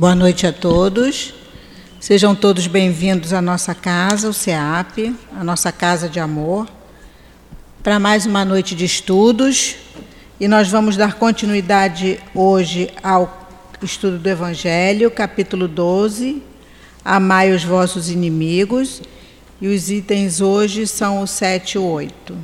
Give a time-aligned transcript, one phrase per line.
[0.00, 1.34] Boa noite a todos.
[2.00, 6.66] Sejam todos bem-vindos à nossa casa, o CEAP, a nossa casa de amor,
[7.82, 9.76] para mais uma noite de estudos.
[10.40, 13.46] E nós vamos dar continuidade hoje ao
[13.82, 16.42] estudo do Evangelho, capítulo 12,
[17.04, 19.02] Amai os vossos inimigos.
[19.60, 22.38] E os itens hoje são o 7 e o 8.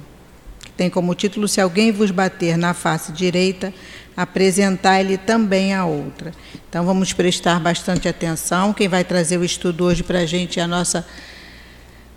[0.77, 3.73] Tem como título: Se alguém vos bater na face direita,
[4.17, 6.33] apresentar-lhe também a outra.
[6.69, 8.73] Então vamos prestar bastante atenção.
[8.73, 11.07] Quem vai trazer o estudo hoje para a gente é a nossa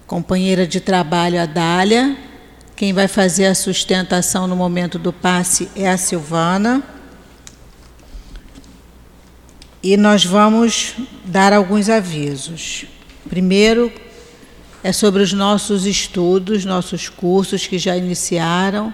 [0.08, 2.18] companheira de trabalho, a Dália.
[2.76, 6.82] Quem vai fazer a sustentação no momento do passe é a Silvana.
[9.84, 12.85] E nós vamos dar alguns avisos.
[13.30, 13.91] Primeiro,
[14.84, 18.94] é sobre os nossos estudos, nossos cursos que já iniciaram,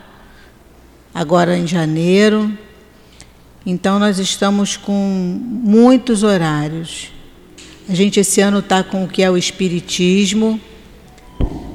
[1.13, 2.51] agora em janeiro.
[3.65, 7.11] Então, nós estamos com muitos horários.
[7.87, 10.59] A gente esse ano está com o que é o Espiritismo,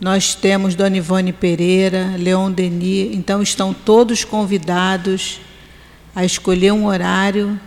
[0.00, 3.14] nós temos Dona Ivone Pereira, Leon Denis.
[3.14, 5.40] Então, estão todos convidados
[6.14, 7.58] a escolher um horário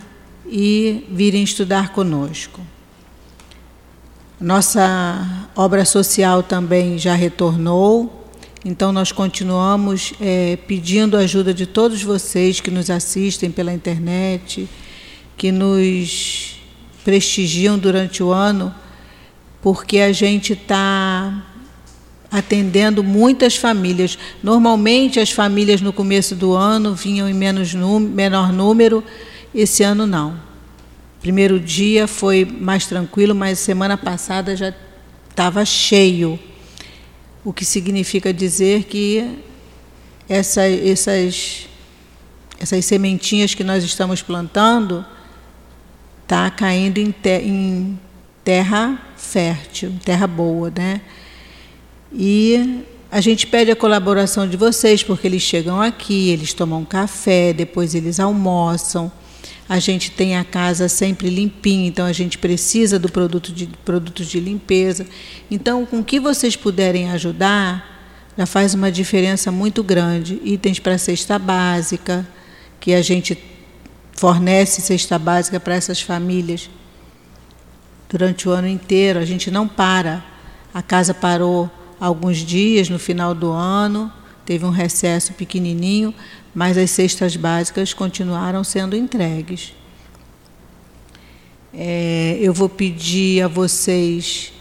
[0.46, 2.60] e virem estudar conosco.
[4.40, 8.24] Nossa obra social também já retornou.
[8.64, 14.68] Então, nós continuamos é, pedindo a ajuda de todos vocês que nos assistem pela internet,
[15.36, 16.56] que nos
[17.04, 18.72] prestigiam durante o ano,
[19.60, 21.44] porque a gente está
[22.30, 24.16] atendendo muitas famílias.
[24.40, 29.02] Normalmente, as famílias no começo do ano vinham em menos menor número,
[29.52, 30.47] esse ano não.
[31.20, 34.72] Primeiro dia foi mais tranquilo, mas semana passada já
[35.28, 36.38] estava cheio
[37.44, 39.38] o que significa dizer que
[40.28, 41.66] essa, essas,
[42.60, 45.04] essas sementinhas que nós estamos plantando
[46.22, 47.98] está caindo em, te, em
[48.44, 51.00] terra fértil, terra boa, né?
[52.12, 57.52] E a gente pede a colaboração de vocês, porque eles chegam aqui, eles tomam café,
[57.52, 59.10] depois eles almoçam
[59.68, 64.26] a gente tem a casa sempre limpinha, então a gente precisa do produto de produtos
[64.26, 65.06] de limpeza.
[65.50, 67.98] Então, com o que vocês puderem ajudar,
[68.36, 70.40] já faz uma diferença muito grande.
[70.42, 72.26] Itens para cesta básica,
[72.80, 73.36] que a gente
[74.12, 76.70] fornece cesta básica para essas famílias
[78.08, 79.18] durante o ano inteiro.
[79.18, 80.24] A gente não para.
[80.72, 81.70] A casa parou
[82.00, 84.10] alguns dias no final do ano,
[84.46, 86.14] teve um recesso pequenininho,
[86.54, 89.74] mas as cestas básicas continuaram sendo entregues.
[91.72, 94.52] É, eu vou pedir a vocês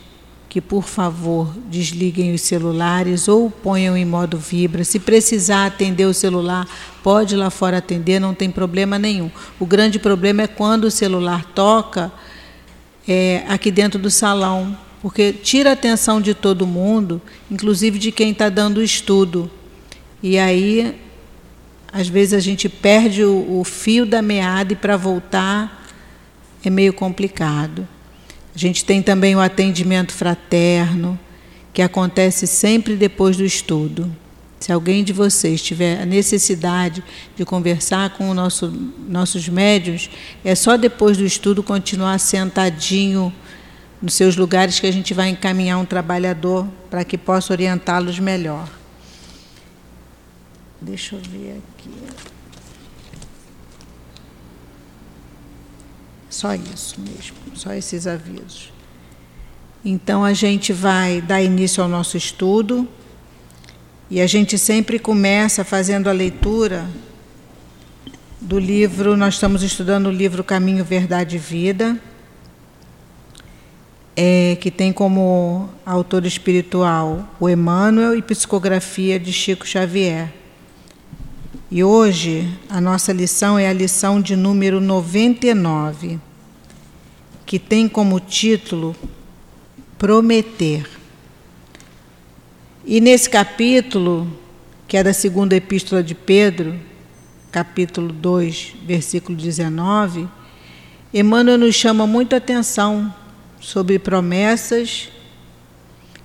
[0.49, 4.84] que, por favor, desliguem os celulares ou ponham em modo vibra.
[4.84, 6.67] Se precisar atender o celular,
[7.03, 9.29] pode ir lá fora atender, não tem problema nenhum.
[9.59, 12.11] O grande problema é quando o celular toca
[13.07, 18.31] é, aqui dentro do salão, porque tira a atenção de todo mundo, inclusive de quem
[18.31, 19.49] está dando o estudo.
[20.23, 20.95] E aí
[21.97, 25.88] às vezes a gente perde o, o fio da meada e para voltar
[26.64, 27.88] é meio complicado.
[28.53, 31.20] A gente tem também o atendimento fraterno,
[31.73, 34.11] que acontece sempre depois do estudo.
[34.59, 37.03] Se alguém de vocês tiver a necessidade
[37.35, 38.72] de conversar com nosso,
[39.08, 40.09] nossos médios,
[40.43, 43.34] é só depois do estudo continuar sentadinho
[44.00, 48.77] nos seus lugares que a gente vai encaminhar um trabalhador para que possa orientá-los melhor.
[50.82, 51.91] Deixa eu ver aqui.
[56.29, 58.72] Só isso mesmo, só esses avisos.
[59.84, 62.88] Então a gente vai dar início ao nosso estudo
[64.09, 66.88] e a gente sempre começa fazendo a leitura
[68.40, 72.00] do livro, nós estamos estudando o livro Caminho, Verdade e Vida,
[74.16, 80.34] é, que tem como autor espiritual o Emmanuel e psicografia de Chico Xavier.
[81.69, 86.17] E hoje a nossa lição é a lição de número 99,
[87.46, 88.96] que tem como título
[89.97, 90.90] Prometer.
[92.85, 94.31] E nesse capítulo,
[94.87, 96.79] que é da segunda epístola de Pedro,
[97.52, 100.25] capítulo 2, versículo 19,
[101.14, 103.14] Emmanuel nos chama muito atenção
[103.59, 105.09] sobre promessas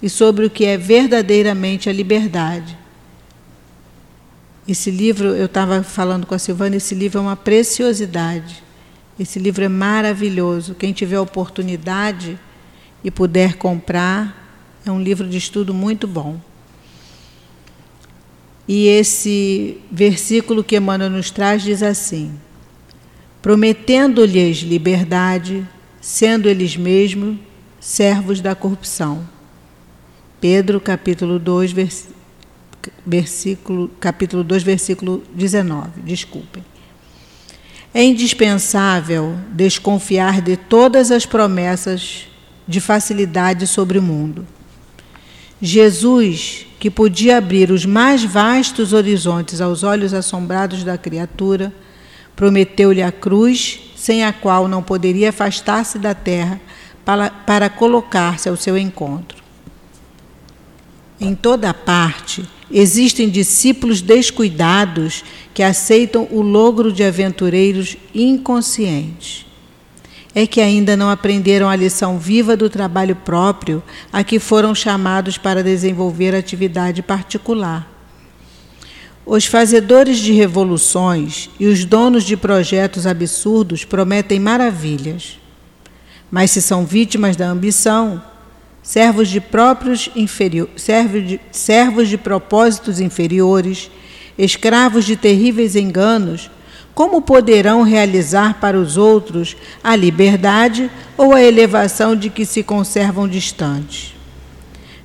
[0.00, 2.81] e sobre o que é verdadeiramente a liberdade.
[4.66, 8.62] Esse livro, eu estava falando com a Silvana, esse livro é uma preciosidade.
[9.18, 10.74] Esse livro é maravilhoso.
[10.74, 12.38] Quem tiver oportunidade
[13.02, 16.40] e puder comprar, é um livro de estudo muito bom.
[18.68, 22.32] E esse versículo que Emmanuel nos traz diz assim:
[23.42, 25.66] prometendo-lhes liberdade,
[26.00, 27.36] sendo eles mesmos
[27.80, 29.28] servos da corrupção.
[30.40, 32.21] Pedro, capítulo 2, versículo
[33.06, 36.00] versículo, capítulo 2, versículo 19.
[36.02, 36.64] Desculpem.
[37.94, 42.26] É indispensável desconfiar de todas as promessas
[42.66, 44.46] de facilidade sobre o mundo.
[45.60, 51.72] Jesus, que podia abrir os mais vastos horizontes aos olhos assombrados da criatura,
[52.34, 56.60] prometeu-lhe a cruz, sem a qual não poderia afastar-se da terra
[57.04, 59.42] para, para colocar-se ao seu encontro.
[61.20, 65.22] Em toda parte, Existem discípulos descuidados
[65.52, 69.44] que aceitam o logro de aventureiros inconscientes.
[70.34, 75.36] É que ainda não aprenderam a lição viva do trabalho próprio a que foram chamados
[75.36, 77.86] para desenvolver atividade particular.
[79.26, 85.38] Os fazedores de revoluções e os donos de projetos absurdos prometem maravilhas.
[86.30, 88.22] Mas se são vítimas da ambição,
[88.82, 93.90] servos de próprios inferior, servos de, servos de propósitos inferiores,
[94.36, 96.50] escravos de terríveis enganos,
[96.94, 103.28] como poderão realizar para os outros a liberdade ou a elevação de que se conservam
[103.28, 104.14] distantes?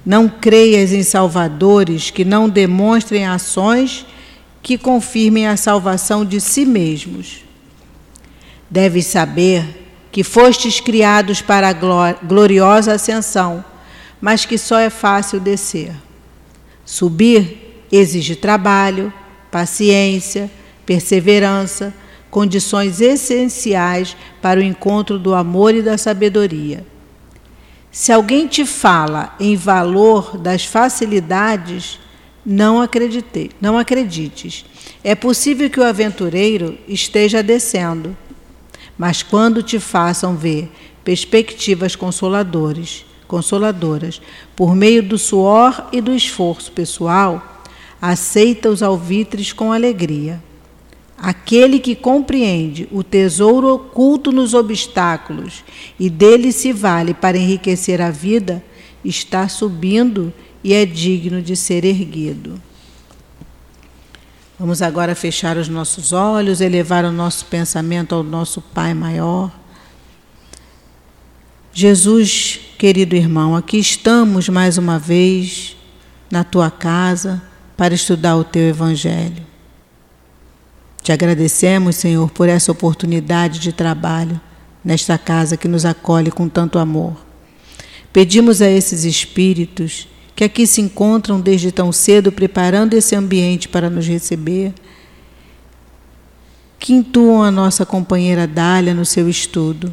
[0.05, 4.05] Não creias em salvadores que não demonstrem ações
[4.61, 7.43] que confirmem a salvação de si mesmos.
[8.69, 13.63] Deves saber que fostes criados para a gloriosa ascensão,
[14.19, 15.93] mas que só é fácil descer.
[16.85, 19.13] Subir exige trabalho,
[19.51, 20.49] paciência,
[20.85, 21.93] perseverança,
[22.29, 26.85] condições essenciais para o encontro do amor e da sabedoria.
[27.91, 31.99] Se alguém te fala em valor das facilidades,
[32.45, 34.65] não acredite, não acredites.
[35.03, 38.15] É possível que o aventureiro esteja descendo
[38.97, 40.69] mas quando te façam ver
[41.03, 44.21] perspectivas consoladores, consoladoras,
[44.55, 47.63] por meio do suor e do esforço pessoal,
[48.01, 50.41] aceita os alvitres com alegria.
[51.17, 55.63] Aquele que compreende o tesouro oculto nos obstáculos
[55.99, 58.63] e dele se vale para enriquecer a vida,
[59.03, 60.31] está subindo
[60.63, 62.61] e é digno de ser erguido.
[64.59, 69.51] Vamos agora fechar os nossos olhos, elevar o nosso pensamento ao nosso Pai maior.
[71.71, 75.77] Jesus, querido irmão, aqui estamos mais uma vez
[76.31, 77.39] na tua casa
[77.77, 79.45] para estudar o teu Evangelho.
[81.03, 84.41] Te agradecemos, Senhor, por essa oportunidade de trabalho
[84.83, 87.15] nesta casa que nos acolhe com tanto amor.
[88.11, 93.89] Pedimos a esses espíritos que aqui se encontram desde tão cedo preparando esse ambiente para
[93.89, 94.71] nos receber,
[96.77, 99.91] que intuam a nossa companheira Dália no seu estudo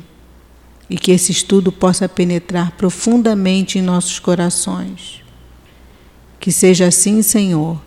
[0.88, 5.22] e que esse estudo possa penetrar profundamente em nossos corações.
[6.38, 7.80] Que seja assim, Senhor,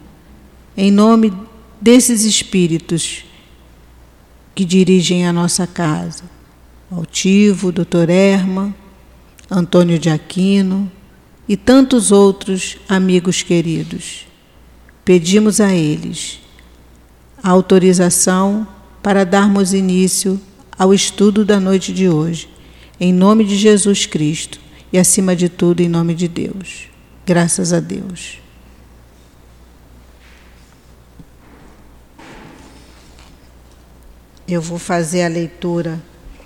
[0.75, 1.31] em nome
[1.79, 3.23] desses espíritos
[4.55, 6.23] que dirigem a nossa casa.
[6.89, 8.75] Altivo, Doutor Erma,
[9.47, 10.91] Antônio de Aquino,
[11.47, 14.27] e tantos outros amigos queridos.
[15.05, 16.39] Pedimos a eles
[17.41, 18.67] a autorização
[19.01, 20.39] para darmos início
[20.77, 22.49] ao estudo da noite de hoje,
[22.99, 24.59] em nome de Jesus Cristo
[24.91, 26.89] e, acima de tudo, em nome de Deus.
[27.25, 28.39] Graças a Deus.
[34.47, 36.01] eu vou fazer a leitura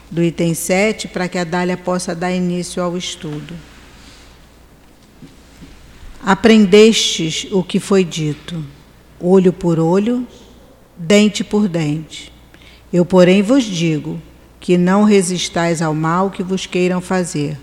[0.09, 3.53] do item 7 para que a Dália possa dar início ao estudo.
[6.23, 8.63] Aprendestes o que foi dito,
[9.19, 10.27] olho por olho,
[10.95, 12.31] dente por dente.
[12.93, 14.21] Eu, porém, vos digo
[14.59, 17.57] que não resistais ao mal que vos queiram fazer.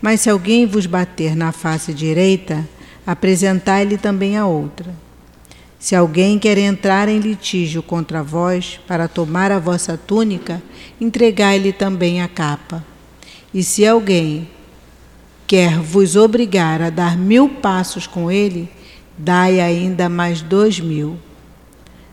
[0.00, 2.66] Mas se alguém vos bater na face direita,
[3.06, 4.94] apresentai-lhe também a outra.
[5.78, 10.62] Se alguém quer entrar em litígio contra vós para tomar a vossa túnica,
[10.98, 12.82] entregai-lhe também a capa.
[13.52, 14.48] E se alguém
[15.46, 18.68] quer vos obrigar a dar mil passos com ele,
[19.16, 21.18] dai ainda mais dois mil.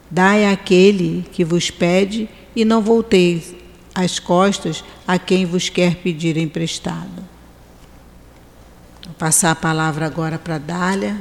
[0.09, 3.55] Dai àquele que vos pede e não volteis
[3.95, 7.27] as costas a quem vos quer pedir emprestado.
[9.05, 11.19] Vou passar a palavra agora para Dália,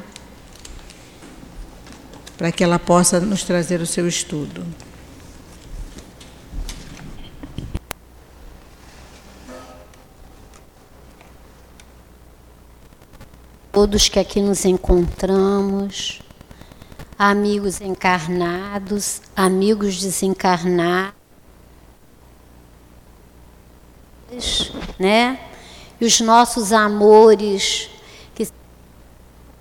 [2.36, 4.64] para que ela possa nos trazer o seu estudo.
[13.72, 16.20] Todos que aqui nos encontramos,
[17.18, 21.14] amigos encarnados, amigos desencarnados,
[24.98, 25.40] né?
[25.98, 27.88] E os nossos amores
[28.34, 28.46] que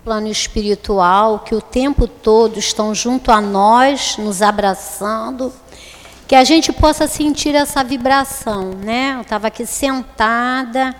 [0.04, 5.50] plano espiritual, que o tempo todo estão junto a nós, nos abraçando,
[6.28, 9.14] que a gente possa sentir essa vibração, né?
[9.16, 10.94] Eu estava aqui sentada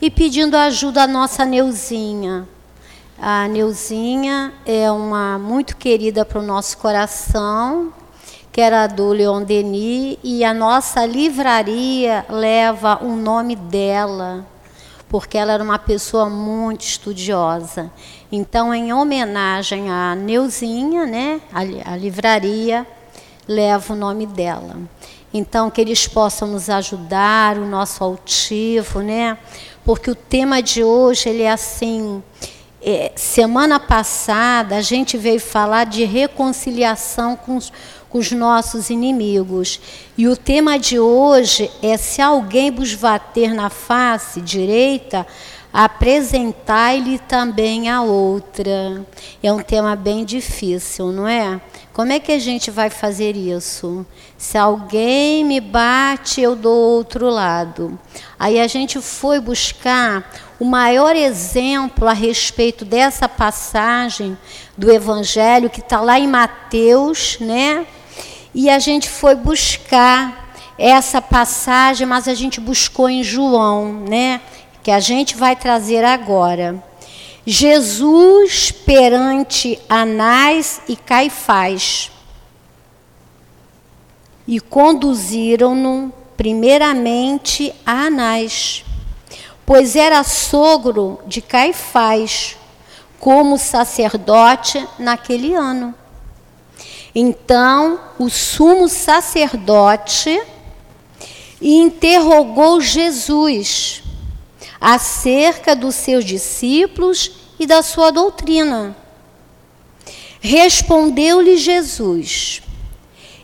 [0.00, 2.55] e pedindo ajuda à nossa Neuzinha.
[3.18, 7.90] A Neuzinha é uma muito querida para o nosso coração,
[8.52, 14.44] que era do Leon Denis, e a nossa livraria leva o nome dela,
[15.08, 17.90] porque ela era uma pessoa muito estudiosa.
[18.30, 22.86] Então, em homenagem à Neuzinha, né, a, a livraria
[23.48, 24.76] leva o nome dela.
[25.32, 29.38] Então, que eles possam nos ajudar, o nosso altivo, né?
[29.86, 32.22] Porque o tema de hoje ele é assim.
[32.88, 37.72] É, semana passada a gente veio falar de reconciliação com os,
[38.08, 39.80] com os nossos inimigos.
[40.16, 45.26] E o tema de hoje é: se alguém vos bater na face direita,
[45.72, 49.04] apresentai-lhe também a outra.
[49.42, 51.60] É um tema bem difícil, não é?
[51.92, 54.06] Como é que a gente vai fazer isso?
[54.38, 57.98] Se alguém me bate, eu dou outro lado.
[58.38, 64.36] Aí a gente foi buscar o maior exemplo a respeito dessa passagem
[64.76, 67.86] do Evangelho que está lá em Mateus, né?
[68.54, 70.46] E a gente foi buscar
[70.78, 74.40] essa passagem, mas a gente buscou em João, né?
[74.82, 76.82] Que a gente vai trazer agora.
[77.44, 82.10] Jesus perante Anás e Caifás.
[84.48, 88.85] E conduziram-no primeiramente a Anás,
[89.66, 92.56] pois era sogro de Caifás,
[93.18, 95.92] como sacerdote naquele ano.
[97.12, 100.40] Então o sumo sacerdote
[101.60, 104.02] interrogou Jesus
[104.80, 108.94] acerca dos seus discípulos e da sua doutrina.
[110.40, 112.62] Respondeu-lhe Jesus: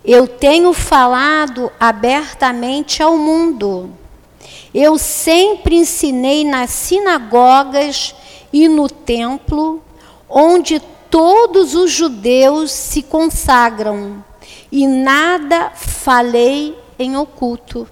[0.05, 3.91] Eu tenho falado abertamente ao mundo.
[4.75, 8.15] Eu sempre ensinei nas sinagogas
[8.53, 9.83] e no templo,
[10.29, 14.25] onde todos os judeus se consagram,
[14.71, 17.87] e nada falei em oculto.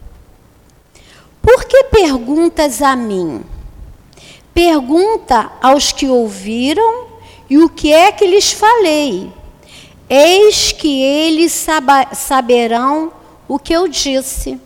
[1.43, 3.45] Por que perguntas a mim?
[4.55, 7.07] Pergunta aos que ouviram
[7.49, 9.31] e o que é que lhes falei.
[10.09, 11.67] Eis que eles
[12.13, 13.13] saberão
[13.47, 14.59] o que eu disse.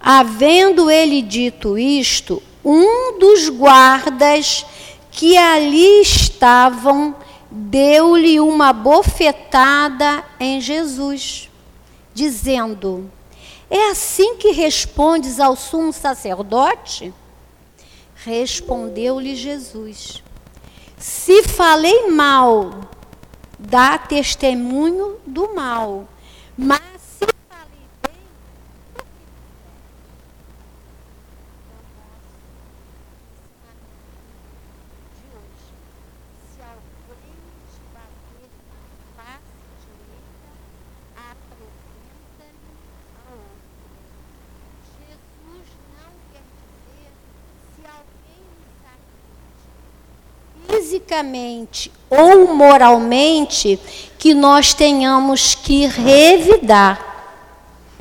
[0.00, 4.64] Havendo ele dito isto, um dos guardas
[5.10, 7.16] que ali estavam
[7.50, 11.50] deu-lhe uma bofetada em Jesus,
[12.12, 13.10] dizendo:
[13.70, 17.12] É assim que respondes ao sumo sacerdote?
[18.14, 20.22] Respondeu-lhe Jesus:
[20.98, 22.72] Se falei mal,
[23.58, 26.06] dá testemunho do mal,
[26.56, 26.97] mas
[50.88, 53.78] fisicamente ou moralmente
[54.18, 57.04] que nós tenhamos que revidar.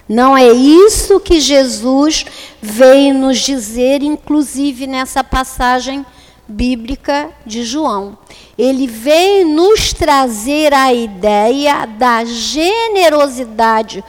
[0.07, 2.25] Não é isso que Jesus
[2.61, 6.05] veio nos dizer, inclusive nessa passagem
[6.47, 8.17] bíblica de João.
[8.57, 14.01] Ele veio nos trazer a ideia da generosidade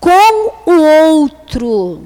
[0.00, 2.04] com o outro.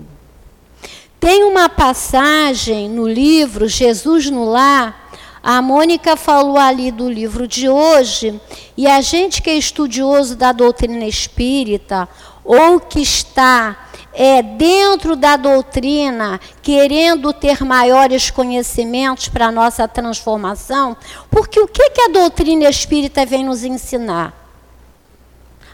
[1.20, 5.05] Tem uma passagem no livro Jesus no Lar.
[5.48, 8.40] A Mônica falou ali do livro de hoje,
[8.76, 12.08] e a gente que é estudioso da doutrina espírita,
[12.44, 20.96] ou que está é, dentro da doutrina, querendo ter maiores conhecimentos para a nossa transformação,
[21.30, 24.34] porque o que, que a doutrina espírita vem nos ensinar?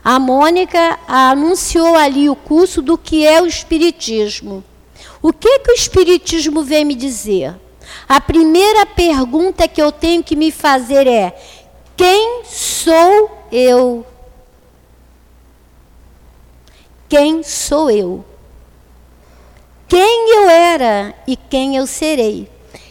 [0.05, 4.62] A Mônica anunciou ali o curso do que é o Espiritismo.
[5.23, 7.62] O que, que o Espiritismo vem me dizer?
[8.08, 11.37] A primeira pergunta que eu tenho que me fazer é:
[11.96, 14.06] quem sou eu?
[17.08, 18.25] Quem sou eu?
[19.92, 22.49] quem eu era e quem eu serei.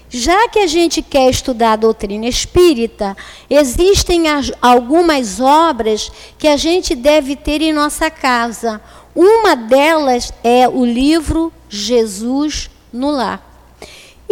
[0.08, 3.18] Já que a gente quer estudar a doutrina espírita,
[3.50, 4.26] existem
[4.62, 8.80] algumas obras que a gente deve ter em nossa casa.
[9.16, 13.51] Uma delas é o livro Jesus no Lar.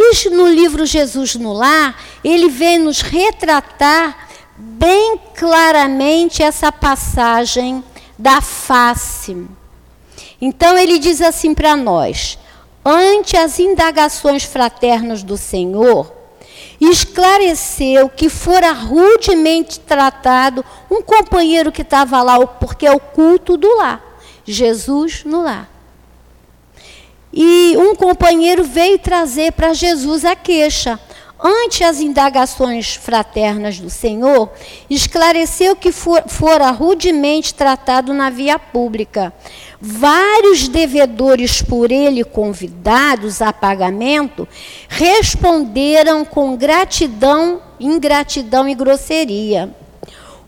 [0.01, 7.83] E no livro Jesus no Lar, ele vem nos retratar bem claramente essa passagem
[8.17, 9.45] da face.
[10.39, 12.39] Então ele diz assim para nós:
[12.83, 16.09] ante as indagações fraternas do Senhor,
[16.79, 23.75] esclareceu que fora rudemente tratado um companheiro que estava lá, porque é o culto do
[23.75, 24.01] lar,
[24.45, 25.78] Jesus no lar.
[27.31, 30.99] E um companheiro veio trazer para Jesus a queixa.
[31.41, 34.51] Ante as indagações fraternas do Senhor,
[34.89, 39.33] esclareceu que for, fora rudemente tratado na via pública
[39.81, 44.45] Vários devedores por ele convidados a pagamento
[44.89, 49.73] responderam com gratidão, ingratidão e grosseria.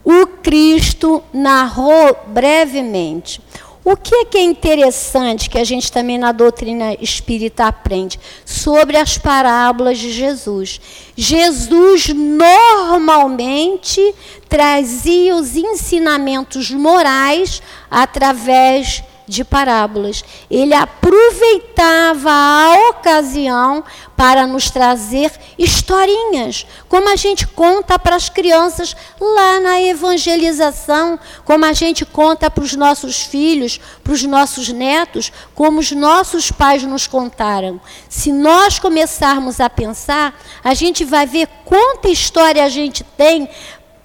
[0.04, 3.40] O Cristo narrou brevemente.
[3.84, 8.96] O que é, que é interessante que a gente também na doutrina espírita aprende sobre
[8.96, 10.80] as parábolas de Jesus?
[11.18, 14.14] Jesus normalmente
[14.48, 20.24] trazia os ensinamentos morais através de parábolas.
[20.50, 23.84] Ele aproveitava a ocasião
[24.16, 31.66] para nos trazer historinhas, como a gente conta para as crianças lá na evangelização, como
[31.66, 36.84] a gente conta para os nossos filhos, para os nossos netos, como os nossos pais
[36.84, 37.80] nos contaram.
[38.10, 43.50] Se nós começarmos a pensar, a gente vai ver quanta história a gente tem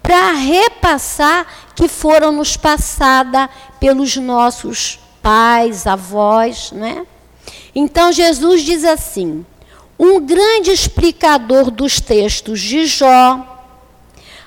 [0.03, 7.05] para repassar que foram nos passada pelos nossos pais, avós, né?
[7.75, 9.45] Então Jesus diz assim:
[9.99, 13.45] um grande explicador dos textos de Jó,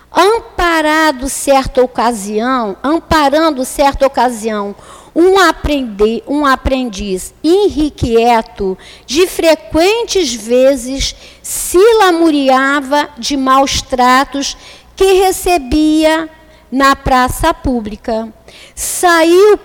[0.10, 4.74] amparado certa ocasião, amparando certa ocasião,
[5.14, 11.14] um, aprender, um aprendiz irrequieto, de frequentes vezes
[11.44, 14.56] se lamuriava de maus tratos
[14.96, 16.30] que recebia
[16.72, 18.34] na praça pública.
[18.74, 19.58] Saiu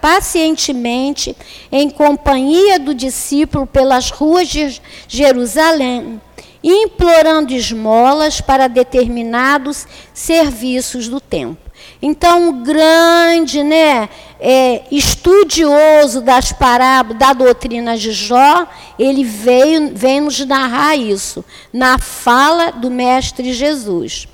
[0.00, 1.36] pacientemente
[1.70, 6.20] em companhia do discípulo pelas ruas de Jerusalém,
[6.62, 11.70] implorando esmolas para determinados serviços do templo.
[12.02, 14.08] Então, um grande né,
[14.40, 18.66] é, estudioso das parábolas, da doutrina de Jó,
[18.98, 24.26] ele veio, vem nos narrar isso, na fala do Mestre Jesus.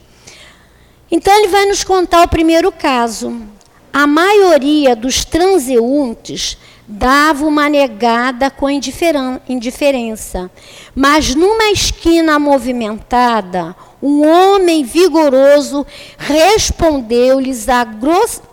[1.10, 3.55] Então, ele vai nos contar o primeiro caso.
[3.98, 10.50] A maioria dos transeuntes dava uma negada com indiferença.
[10.94, 15.86] Mas numa esquina movimentada, um homem vigoroso
[16.18, 17.86] respondeu-lhes a,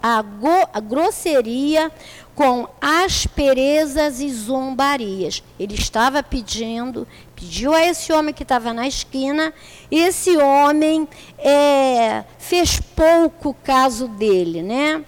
[0.02, 0.24] a,
[0.72, 1.92] a grosseria
[2.34, 5.44] com asperezas e zombarias.
[5.60, 9.54] Ele estava pedindo, pediu a esse homem que estava na esquina,
[9.92, 11.06] esse homem
[11.38, 15.04] é, fez pouco caso dele, né?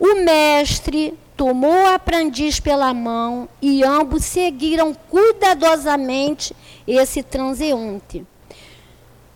[0.00, 6.54] O mestre tomou o aprendiz pela mão e ambos seguiram cuidadosamente
[6.86, 8.24] esse transeunte.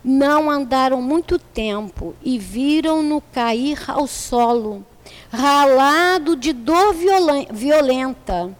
[0.01, 4.85] Não andaram muito tempo e viram-no cair ao solo,
[5.29, 6.95] ralado de dor
[7.51, 8.55] violenta.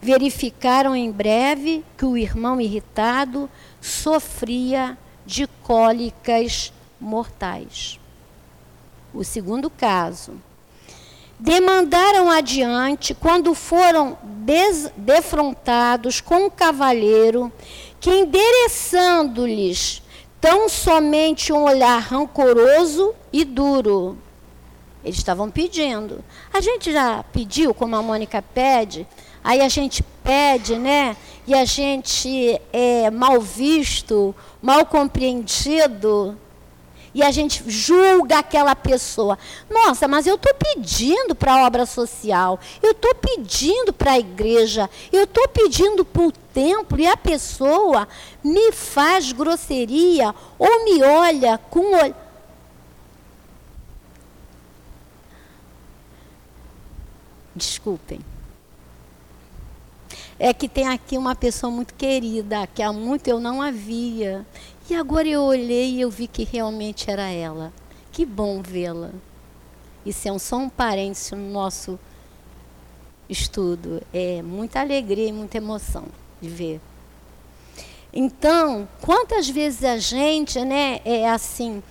[0.00, 3.48] Verificaram em breve que o irmão irritado
[3.80, 8.00] sofria de cólicas mortais.
[9.14, 10.47] O segundo caso
[11.38, 14.18] demandaram adiante quando foram
[14.96, 17.52] defrontados com o cavalheiro
[18.00, 20.02] que, endereçando-lhes
[20.40, 24.16] tão somente um olhar rancoroso e duro,
[25.04, 26.24] eles estavam pedindo.
[26.52, 29.06] A gente já pediu, como a Mônica pede,
[29.42, 31.16] aí a gente pede, né?
[31.46, 36.36] E a gente é mal visto, mal compreendido
[37.18, 39.36] e a gente julga aquela pessoa.
[39.68, 44.88] Nossa, mas eu estou pedindo para a obra social, eu estou pedindo para a igreja,
[45.12, 48.06] eu estou pedindo para o templo e a pessoa
[48.42, 52.28] me faz grosseria ou me olha com olhar.
[57.52, 58.20] Desculpem.
[60.38, 64.46] É que tem aqui uma pessoa muito querida, que há muito eu não havia.
[64.90, 67.72] E agora eu olhei e eu vi que realmente era ela.
[68.10, 69.10] Que bom vê-la.
[70.04, 71.98] Isso é um, só um parênteses no nosso
[73.28, 74.02] estudo.
[74.14, 76.06] É muita alegria e muita emoção
[76.40, 76.80] de ver.
[78.12, 81.82] Então, quantas vezes a gente né, é assim,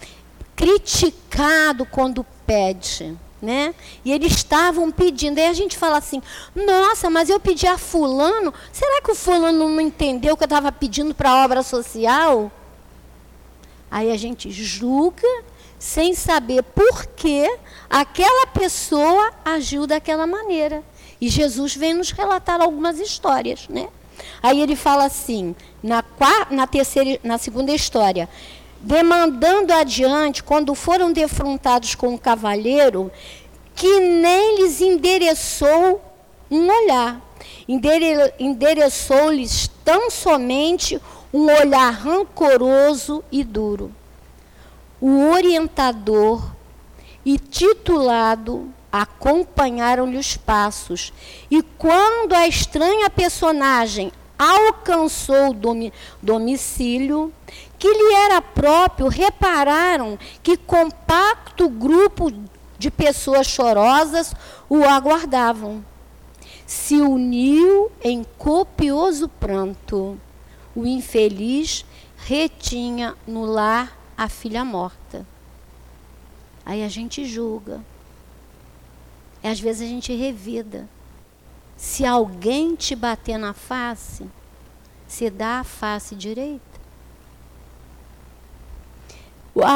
[0.55, 3.75] criticado quando pede, né?
[4.03, 5.37] E eles estavam pedindo.
[5.37, 6.21] Aí a gente fala assim:
[6.55, 8.51] nossa, mas eu pedi a Fulano.
[8.73, 12.51] Será que o Fulano não entendeu que eu estava pedindo para a obra social?
[13.89, 15.27] Aí a gente julga
[15.79, 17.49] sem saber por que
[17.89, 20.83] aquela pessoa agiu daquela maneira.
[21.19, 23.87] E Jesus vem nos relatar algumas histórias, né?
[24.41, 26.03] Aí ele fala assim, na,
[26.49, 28.27] na, terceira, na segunda história,
[28.81, 33.11] demandando adiante, quando foram defrontados com o cavalheiro,
[33.75, 36.01] que nem lhes endereçou
[36.49, 37.21] um olhar,
[37.67, 40.99] Endere, endereçou-lhes tão somente
[41.33, 43.91] um olhar rancoroso e duro.
[44.99, 46.51] O orientador
[47.25, 51.13] e titulado acompanharam-lhe os passos,
[51.51, 57.33] e quando a estranha personagem alcançou o domicílio,
[57.77, 62.31] que lhe era próprio, repararam que compacto grupo
[62.77, 64.33] de pessoas chorosas
[64.69, 65.83] o aguardavam.
[66.65, 70.19] Se uniu em copioso pranto
[70.77, 71.83] o infeliz
[72.17, 75.25] retinha no lar a filha morta.
[76.63, 77.83] Aí a gente julga.
[79.43, 80.87] E às vezes a gente revida.
[81.75, 84.27] Se alguém te bater na face,
[85.07, 86.61] você dá a face direita.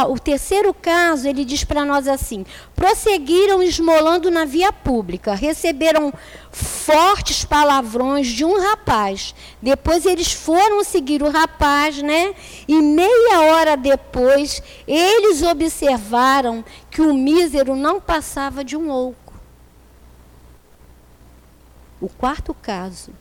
[0.10, 6.14] O terceiro caso, ele diz para nós assim: prosseguiram esmolando na via pública, receberam
[6.52, 9.34] fortes palavrões de um rapaz.
[9.60, 12.36] Depois eles foram seguir o rapaz, né?
[12.68, 19.34] E meia hora depois, eles observaram que o mísero não passava de um louco.
[22.00, 23.12] O quarto caso.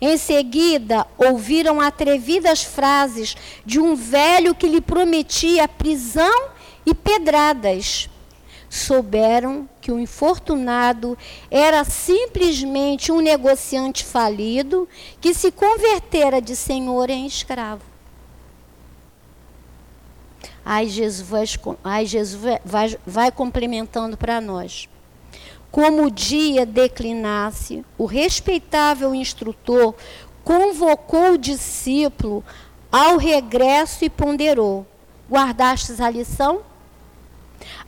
[0.00, 6.48] Em seguida, ouviram atrevidas frases de um velho que lhe prometia prisão
[6.84, 8.08] e pedradas.
[8.68, 11.18] Souberam que o infortunado
[11.50, 14.88] era simplesmente um negociante falido
[15.20, 17.82] que se convertera de senhor em escravo.
[20.64, 21.44] Aí Jesus vai,
[21.82, 24.88] aí Jesus vai, vai complementando para nós.
[25.70, 29.94] Como o dia declinasse, o respeitável instrutor
[30.42, 32.44] convocou o discípulo
[32.90, 34.84] ao regresso e ponderou:
[35.30, 36.62] Guardastes a lição?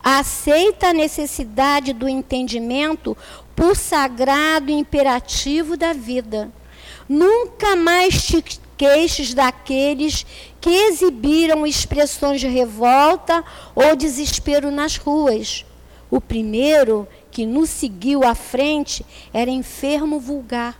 [0.02, 3.16] Aceita a necessidade do entendimento
[3.56, 6.50] por sagrado imperativo da vida.
[7.08, 8.42] Nunca mais te
[8.76, 10.26] queixes daqueles
[10.60, 15.64] que exibiram expressões de revolta ou desespero nas ruas.
[16.10, 20.78] O primeiro que nos seguiu à frente era enfermo vulgar.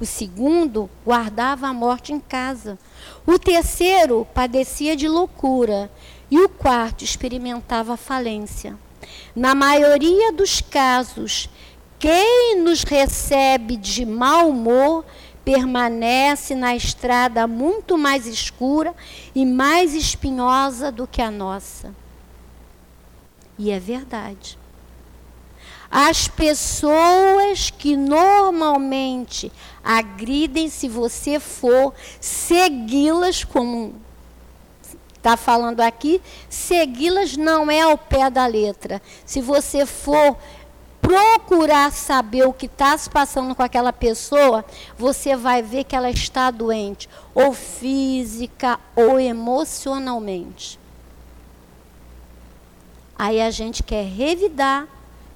[0.00, 2.76] O segundo guardava a morte em casa.
[3.24, 5.90] O terceiro padecia de loucura.
[6.30, 8.76] E o quarto experimentava falência.
[9.36, 11.48] Na maioria dos casos,
[11.98, 15.04] quem nos recebe de mau humor
[15.44, 18.94] permanece na estrada muito mais escura
[19.34, 21.94] e mais espinhosa do que a nossa.
[23.56, 24.58] E é verdade.
[25.96, 29.52] As pessoas que normalmente
[29.84, 33.94] agridem, se você for segui-las, como
[35.14, 39.00] está falando aqui, segui-las não é ao pé da letra.
[39.24, 40.36] Se você for
[41.00, 44.64] procurar saber o que está se passando com aquela pessoa,
[44.98, 50.76] você vai ver que ela está doente, ou física ou emocionalmente.
[53.16, 54.88] Aí a gente quer revidar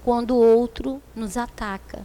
[0.09, 2.03] quando o outro nos ataca.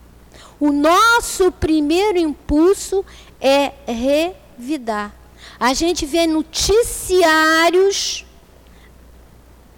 [0.59, 3.05] O nosso primeiro impulso
[3.39, 5.15] é revidar.
[5.57, 8.25] A gente vê noticiários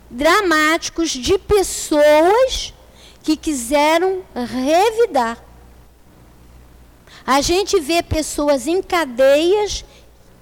[0.10, 2.74] dramáticos de pessoas
[3.22, 5.38] que quiseram revidar.
[7.28, 9.86] A gente vê pessoas em cadeias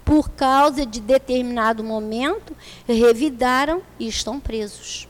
[0.05, 2.55] por causa de determinado momento,
[2.87, 5.05] revidaram e estão presos.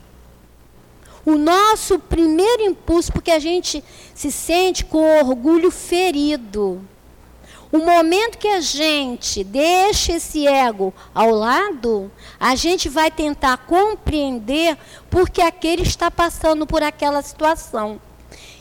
[1.24, 3.82] O nosso primeiro impulso, porque a gente
[4.14, 6.86] se sente com orgulho ferido.
[7.72, 12.08] O momento que a gente deixa esse ego ao lado,
[12.38, 14.78] a gente vai tentar compreender
[15.10, 18.00] porque aquele está passando por aquela situação.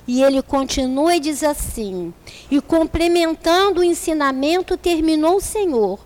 [0.07, 2.13] E ele continua e diz assim:
[2.49, 5.99] E complementando o ensinamento, terminou o Senhor.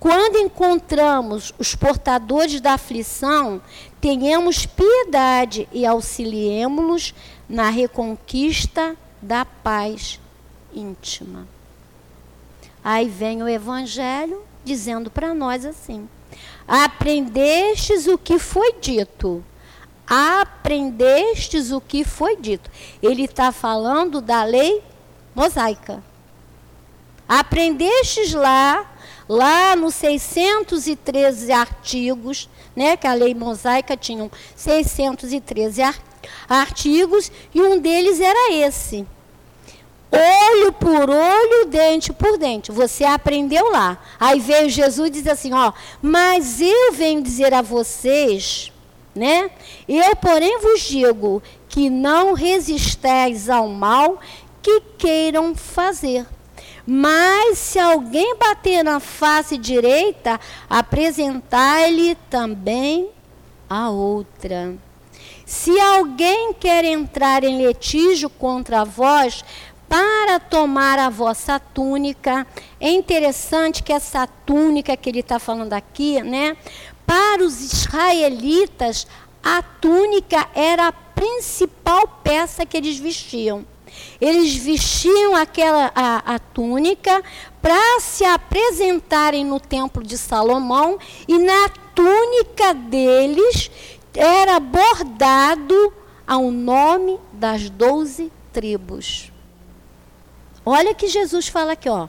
[0.00, 3.60] Quando encontramos os portadores da aflição,
[4.00, 7.14] tenhamos piedade e auxiliemos-los
[7.48, 10.20] na reconquista da paz
[10.72, 11.46] íntima.
[12.82, 16.08] Aí vem o Evangelho dizendo para nós assim:
[16.66, 19.44] aprendestes o que foi dito.
[20.06, 22.70] Aprendestes o que foi dito.
[23.02, 24.82] Ele está falando da lei
[25.34, 26.02] mosaica.
[27.28, 28.90] Aprendestes lá,
[29.28, 35.82] lá nos 613 artigos, né, que a lei mosaica tinha 613
[36.48, 39.04] artigos, e um deles era esse
[40.10, 42.72] olho por olho, dente por dente.
[42.72, 43.98] Você aprendeu lá.
[44.18, 48.72] Aí veio Jesus e diz assim, ó, mas eu venho dizer a vocês,
[49.14, 49.50] né?
[49.88, 54.18] Eu, porém, vos digo que não resisteis ao mal
[54.62, 56.26] que queiram fazer.
[56.90, 63.10] Mas se alguém bater na face direita, apresentai-lhe também
[63.68, 64.74] a outra.
[65.44, 69.44] Se alguém quer entrar em litígio contra vós,
[69.86, 72.46] para tomar a vossa túnica.
[72.80, 76.56] É interessante que essa túnica que ele está falando aqui, né?
[77.06, 79.06] Para os israelitas,
[79.42, 83.64] a túnica era a principal peça que eles vestiam.
[84.20, 87.22] Eles vestiam aquela a, a túnica
[87.60, 93.70] para se apresentarem no templo de Salomão e na túnica deles
[94.14, 95.92] era bordado
[96.26, 99.32] ao nome das doze tribos.
[100.64, 102.08] Olha que Jesus fala aqui, ó.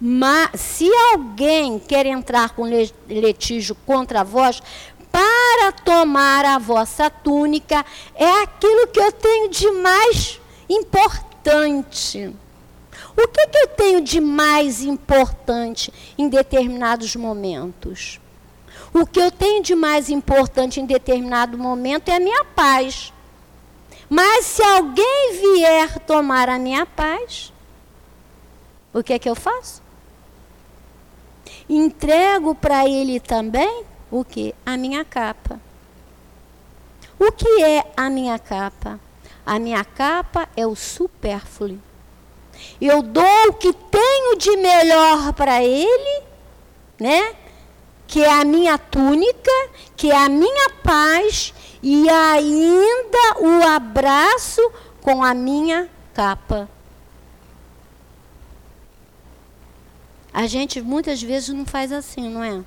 [0.00, 2.66] Mas, se alguém quer entrar com
[3.08, 4.62] litígio contra vós,
[5.10, 12.34] para tomar a vossa túnica, é aquilo que eu tenho de mais importante.
[13.16, 18.20] O que, que eu tenho de mais importante em determinados momentos?
[18.92, 23.12] O que eu tenho de mais importante em determinado momento é a minha paz.
[24.08, 27.52] Mas se alguém vier tomar a minha paz,
[28.92, 29.82] o que é que eu faço?
[31.68, 34.54] Entrego para ele também o que?
[34.64, 35.58] A minha capa.
[37.18, 39.00] O que é a minha capa?
[39.44, 41.78] A minha capa é o supérfluo.
[42.80, 46.22] Eu dou o que tenho de melhor para ele,
[46.98, 47.34] né?
[48.06, 49.50] Que é a minha túnica,
[49.96, 51.52] que é a minha paz
[51.82, 54.62] e ainda o abraço
[55.02, 56.68] com a minha capa.
[60.32, 62.62] A gente muitas vezes não faz assim, não é?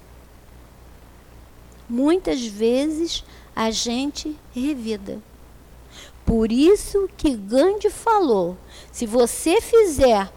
[1.90, 3.24] Muitas vezes
[3.56, 5.20] a gente revida.
[6.28, 8.58] Por isso que Gandhi falou:
[8.92, 10.30] se você fizer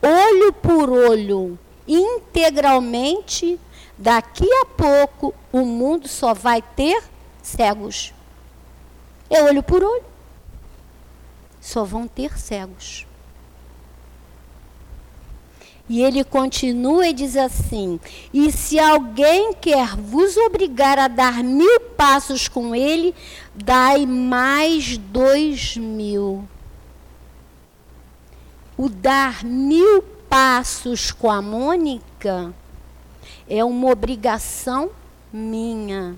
[0.00, 3.60] olho por olho integralmente,
[3.98, 7.04] daqui a pouco o mundo só vai ter
[7.42, 8.14] cegos.
[9.28, 10.04] É olho por olho.
[11.60, 13.05] Só vão ter cegos.
[15.88, 18.00] E ele continua e diz assim:
[18.32, 23.14] E se alguém quer vos obrigar a dar mil passos com ele,
[23.54, 26.46] dai mais dois mil.
[28.76, 32.52] O dar mil passos com a Mônica
[33.48, 34.90] é uma obrigação
[35.32, 36.16] minha.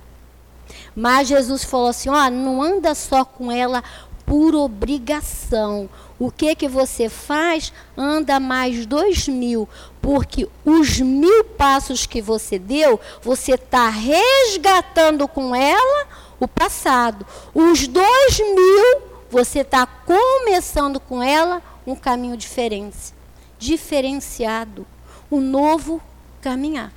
[0.95, 3.83] Mas Jesus falou assim: ó, não anda só com ela
[4.25, 5.89] por obrigação.
[6.19, 7.71] O que que você faz?
[7.97, 9.69] Anda mais dois mil,
[10.01, 17.25] porque os mil passos que você deu, você está resgatando com ela o passado.
[17.55, 19.01] Os dois mil,
[19.31, 23.13] você está começando com ela um caminho diferente,
[23.57, 24.85] diferenciado,
[25.31, 26.01] um novo
[26.41, 26.91] caminhar.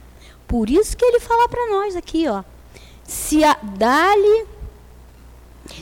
[0.49, 2.43] Por isso que ele fala para nós aqui, ó,
[3.05, 4.47] se dá-lhe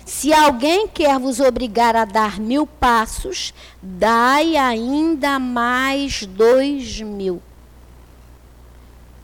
[0.04, 7.42] Se alguém quer vos obrigar a dar mil passos, dai ainda mais dois mil.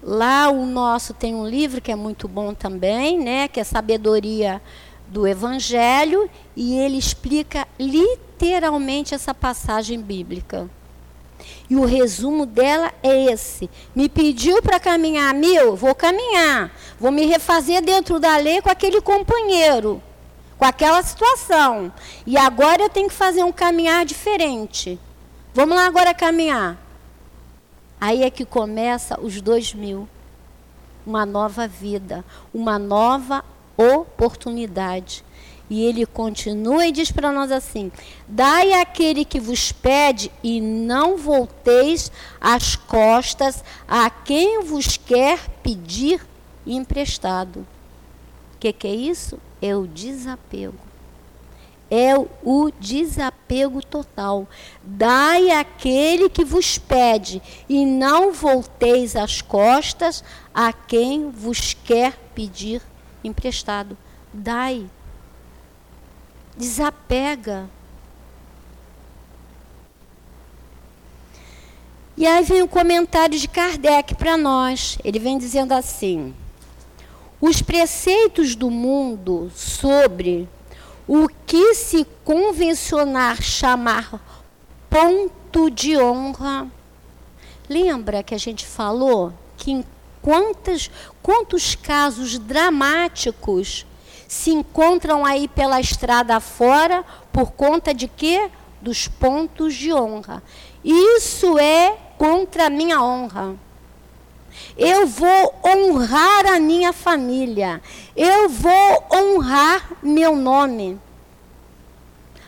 [0.03, 3.49] Lá o nosso tem um livro que é muito bom também, né?
[3.49, 4.63] Que é Sabedoria
[5.09, 10.69] do Evangelho, e ele explica literalmente essa passagem bíblica.
[11.69, 17.27] E o resumo dela é esse: me pediu para caminhar mil, vou caminhar, vou me
[17.27, 20.03] refazer dentro da lei com aquele companheiro,
[20.59, 21.93] com aquela situação.
[22.27, 24.99] E agora eu tenho que fazer um caminhar diferente.
[25.55, 26.79] Vamos lá agora caminhar.
[28.01, 30.09] Aí é que começa os dois mil.
[31.07, 33.45] Uma nova vida, uma nova
[33.77, 35.25] oportunidade.
[35.69, 37.91] E ele continua e diz para nós assim:
[38.29, 46.25] Dai àquele que vos pede e não volteis as costas a quem vos quer pedir
[46.67, 47.67] emprestado.
[48.55, 49.39] O que, que é isso?
[49.67, 50.79] É o desapego.
[51.91, 54.47] É o desapego total.
[54.83, 60.23] Dai àquele que vos pede e não volteis as costas
[60.55, 62.81] a quem vos quer pedir
[63.25, 63.97] emprestado.
[64.33, 64.89] Dai.
[66.57, 67.69] Desapega.
[72.17, 74.97] E aí vem o comentário de Kardec para nós.
[75.05, 76.35] Ele vem dizendo assim:
[77.41, 80.49] os preceitos do mundo sobre
[81.07, 84.21] o que se convencionar chamar
[84.91, 86.67] ponto de honra.
[87.69, 89.85] Lembra que a gente falou que em
[90.23, 90.91] quantos,
[91.23, 93.87] quantos casos dramáticos
[94.27, 98.51] se encontram aí pela estrada fora por conta de quê?
[98.81, 100.43] Dos pontos de honra.
[100.85, 103.57] Isso é contra a minha honra.
[104.77, 107.81] Eu vou honrar a minha família.
[108.15, 111.01] Eu vou honrar meu nome.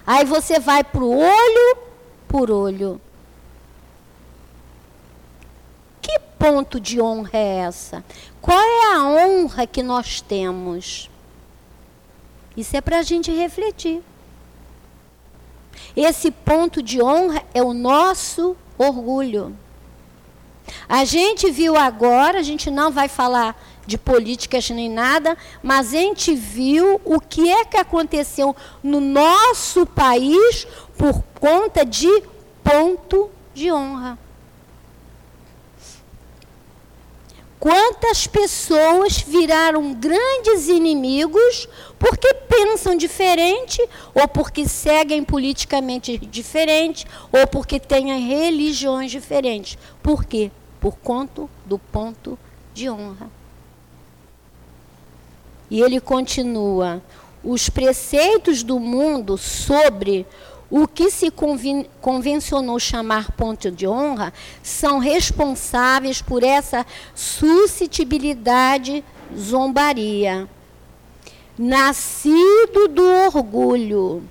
[0.06, 1.78] Aí você vai para o olho
[2.26, 3.00] por olho.
[6.02, 8.04] Que ponto de honra é essa?
[8.40, 11.10] Qual é a honra que nós temos?
[12.56, 14.02] Isso é para a gente refletir.
[15.96, 19.56] Esse ponto de honra é o nosso orgulho.
[20.88, 23.55] A gente viu agora, a gente não vai falar
[23.87, 29.85] de políticas nem nada, mas a gente viu o que é que aconteceu no nosso
[29.85, 32.22] país por conta de
[32.64, 34.18] ponto de honra.
[37.61, 43.83] Quantas pessoas viraram grandes inimigos porque pensam diferente,
[44.14, 49.77] ou porque seguem politicamente diferente, ou porque têm religiões diferentes.
[50.03, 50.53] Por quê?
[50.80, 52.38] Por conta do ponto
[52.72, 53.30] de honra.
[55.70, 57.02] E ele continua:
[57.42, 60.26] os preceitos do mundo sobre
[60.70, 61.32] o que se
[62.00, 69.02] convencionou chamar ponto de honra são responsáveis por essa suscetibilidade
[69.36, 70.46] zombaria.
[71.58, 74.22] Nascido do orgulho.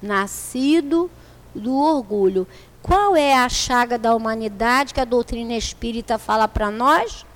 [0.00, 1.10] Nascido
[1.54, 2.46] do orgulho.
[2.82, 7.26] Qual é a chaga da humanidade que a doutrina espírita fala para nós?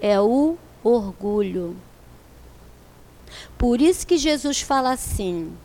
[0.00, 1.76] É o orgulho.
[3.58, 5.56] Por isso que Jesus fala assim: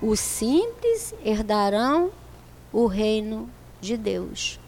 [0.00, 2.10] os simples herdarão
[2.72, 3.50] o reino
[3.80, 4.58] de Deus.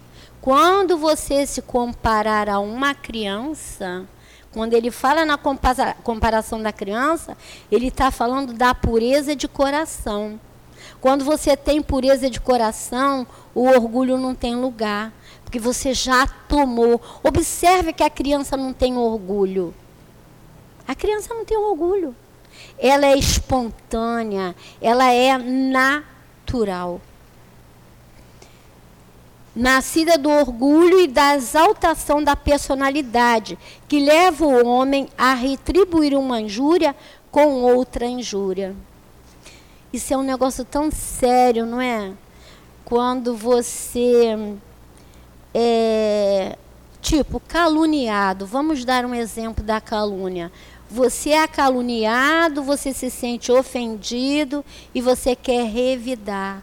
[0.40, 4.06] Quando você se comparar a uma criança,
[4.52, 5.38] quando ele fala na
[6.02, 7.36] comparação da criança,
[7.70, 10.40] ele está falando da pureza de coração.
[11.00, 15.12] Quando você tem pureza de coração, o orgulho não tem lugar,
[15.44, 17.00] porque você já tomou.
[17.22, 19.74] Observe que a criança não tem orgulho.
[20.86, 22.14] A criança não tem orgulho
[22.78, 27.00] ela é espontânea, ela é natural.
[29.54, 36.40] Nascida do orgulho e da exaltação da personalidade, que leva o homem a retribuir uma
[36.40, 36.94] injúria
[37.30, 38.74] com outra injúria.
[39.92, 42.12] Isso é um negócio tão sério, não é?
[42.84, 44.56] Quando você
[45.54, 46.56] é,
[47.00, 48.46] tipo, caluniado.
[48.46, 50.50] Vamos dar um exemplo da calúnia.
[50.88, 54.64] Você é caluniado, você se sente ofendido
[54.94, 56.62] e você quer revidar.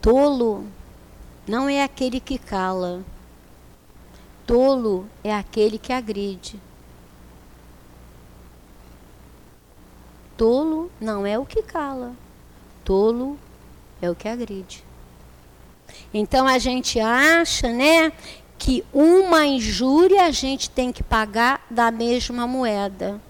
[0.00, 0.66] Tolo
[1.46, 3.02] não é aquele que cala.
[4.46, 6.60] Tolo é aquele que agride.
[10.40, 12.14] Tolo não é o que cala.
[12.82, 13.38] Tolo
[14.00, 14.82] é o que agride.
[16.14, 18.10] Então a gente acha, né,
[18.56, 23.20] que uma injúria a gente tem que pagar da mesma moeda.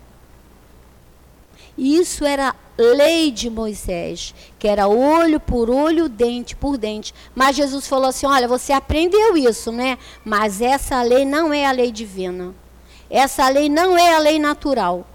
[1.77, 7.13] Isso era lei de Moisés, que era olho por olho, dente por dente.
[7.35, 9.99] Mas Jesus falou assim: olha, você aprendeu isso, né?
[10.25, 12.55] Mas essa lei não é a lei divina.
[13.11, 15.10] Essa lei não é a lei natural.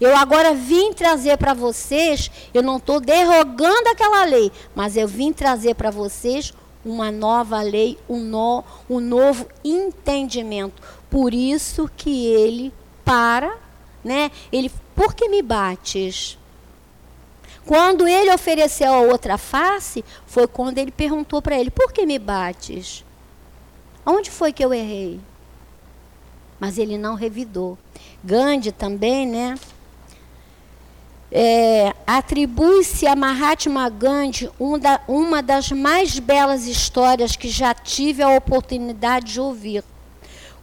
[0.00, 5.32] Eu agora vim trazer para vocês, eu não estou derrogando aquela lei, mas eu vim
[5.32, 6.52] trazer para vocês
[6.84, 10.82] uma nova lei, um, no, um novo entendimento.
[11.10, 12.72] Por isso que ele
[13.04, 13.56] para,
[14.02, 14.30] né?
[14.52, 16.38] Ele, por que me bates?
[17.66, 22.18] Quando ele ofereceu a outra face, foi quando ele perguntou para ele: Por que me
[22.18, 23.04] bates?
[24.04, 25.18] Onde foi que eu errei?
[26.60, 27.78] Mas ele não revidou.
[28.22, 29.54] Gandhi também, né?
[31.36, 38.22] É, Atribui-se a Mahatma Gandhi um da, uma das mais belas histórias que já tive
[38.22, 39.82] a oportunidade de ouvir.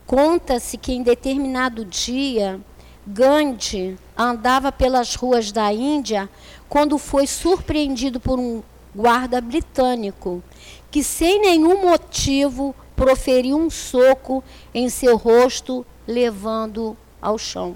[0.07, 2.57] Conta-se que em determinado dia,
[3.05, 6.29] Gandhi andava pelas ruas da Índia
[6.69, 8.63] quando foi surpreendido por um
[8.95, 10.41] guarda britânico
[10.89, 14.41] que, sem nenhum motivo, proferiu um soco
[14.73, 17.75] em seu rosto, levando ao chão.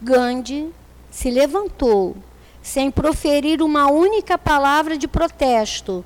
[0.00, 0.72] Gandhi
[1.20, 2.16] se levantou,
[2.62, 6.02] sem proferir uma única palavra de protesto,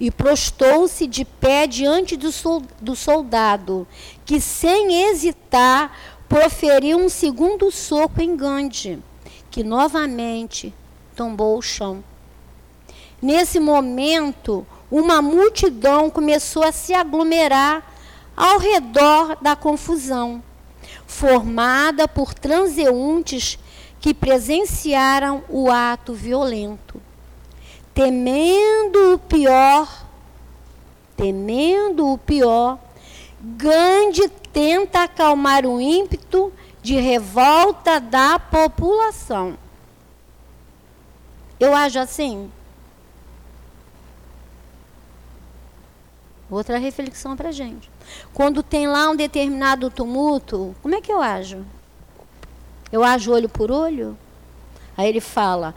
[0.00, 3.86] e prostou-se de pé diante do soldado,
[4.24, 5.94] que, sem hesitar,
[6.26, 9.02] proferiu um segundo soco em Gandhi,
[9.50, 10.72] que novamente
[11.14, 12.02] tombou o chão.
[13.20, 17.94] Nesse momento, uma multidão começou a se aglomerar
[18.34, 20.42] ao redor da confusão,
[21.06, 23.58] formada por transeuntes
[24.04, 27.00] que presenciaram o ato violento.
[27.94, 30.04] Temendo o pior,
[31.16, 32.78] temendo o pior,
[33.40, 36.52] Gandhi tenta acalmar o ímpeto
[36.82, 39.56] de revolta da população.
[41.58, 42.52] Eu acho assim.
[46.50, 47.90] Outra reflexão para gente.
[48.34, 51.64] Quando tem lá um determinado tumulto, como é que eu ajo?
[52.94, 54.16] Eu ajo olho por olho?
[54.96, 55.74] Aí ele fala: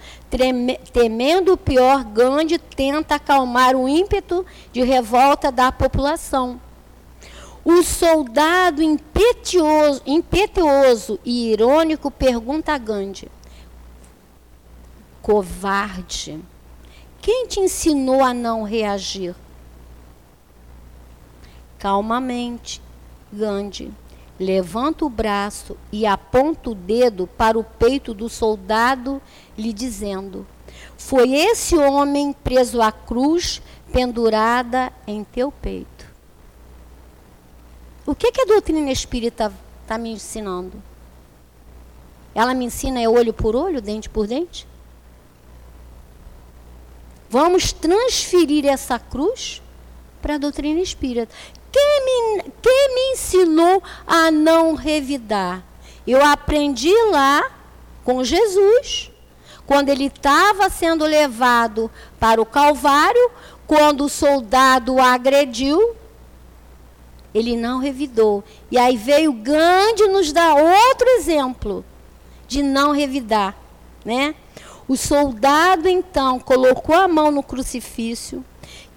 [0.93, 6.61] temendo o pior, Gandhi tenta acalmar o ímpeto de revolta da população.
[7.65, 13.31] O soldado impetuoso, impetuoso e irônico pergunta a Gandhi:
[15.19, 16.39] Covarde,
[17.19, 19.33] quem te ensinou a não reagir?
[21.79, 22.79] Calmamente,
[23.33, 23.91] Gandhi
[24.39, 29.21] levanta o braço e aponta o dedo para o peito do soldado,
[29.57, 30.45] lhe dizendo:
[30.97, 33.61] Foi esse homem preso à cruz,
[33.91, 36.05] pendurada em teu peito.
[38.05, 40.81] O que, que a doutrina espírita está me ensinando?
[42.33, 44.67] Ela me ensina é olho por olho, dente por dente?
[47.29, 49.61] Vamos transferir essa cruz
[50.21, 51.33] para a doutrina espírita.
[51.77, 55.63] Quem me, quem me ensinou a não revidar?
[56.07, 57.51] Eu aprendi lá
[58.03, 59.11] com Jesus,
[59.67, 63.29] quando ele estava sendo levado para o Calvário,
[63.67, 65.95] quando o soldado o agrediu,
[67.31, 68.43] ele não revidou.
[68.71, 71.85] E aí veio Gandhi nos dar outro exemplo
[72.47, 73.55] de não revidar,
[74.03, 74.33] né?
[74.87, 78.43] O soldado então colocou a mão no crucifício,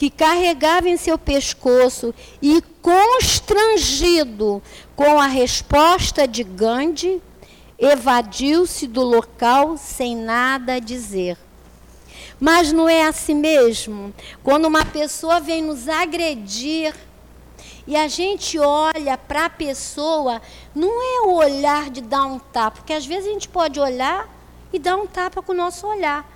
[0.01, 4.63] que carregava em seu pescoço e constrangido
[4.97, 7.21] com a resposta de Gandhi,
[7.79, 11.37] evadiu-se do local sem nada dizer.
[12.41, 14.15] Mas não é assim mesmo?
[14.43, 16.95] Quando uma pessoa vem nos agredir
[17.87, 20.41] e a gente olha para a pessoa,
[20.75, 24.27] não é o olhar de dar um tapa, porque às vezes a gente pode olhar
[24.73, 26.27] e dar um tapa com o nosso olhar.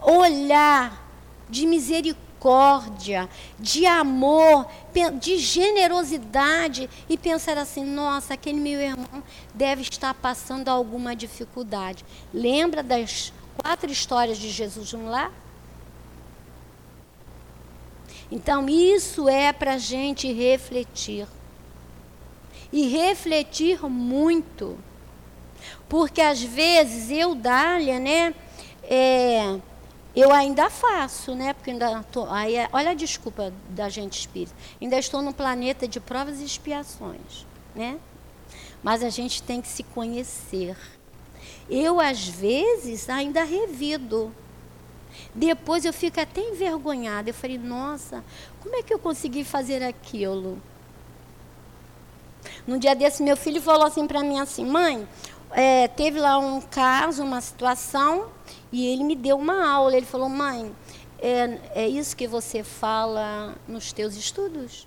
[0.00, 1.06] Olhar
[1.50, 3.28] de misericórdia misericórdia,
[3.58, 4.66] de amor,
[5.18, 9.22] de generosidade e pensar assim: nossa, aquele meu irmão
[9.54, 12.04] deve estar passando alguma dificuldade.
[12.32, 15.30] Lembra das quatro histórias de Jesus no lar?
[18.32, 21.26] Então, isso é para a gente refletir.
[22.72, 24.78] E refletir muito.
[25.88, 28.32] Porque às vezes eu, Dália, né?
[28.84, 29.58] É,
[30.14, 31.52] eu ainda faço, né?
[31.52, 34.54] Porque ainda tô, aí é, olha a desculpa da gente espírita.
[34.80, 37.98] Ainda estou no planeta de provas e expiações, né?
[38.82, 40.76] Mas a gente tem que se conhecer.
[41.68, 44.34] Eu às vezes ainda revido.
[45.34, 47.30] Depois eu fico até envergonhada.
[47.30, 48.24] Eu falei, nossa,
[48.60, 50.60] como é que eu consegui fazer aquilo?
[52.66, 55.06] Num dia desse, meu filho falou assim para mim assim, mãe,
[55.52, 58.28] é, teve lá um caso, uma situação,
[58.72, 59.96] e ele me deu uma aula.
[59.96, 60.74] Ele falou, mãe,
[61.18, 64.86] é, é isso que você fala nos teus estudos?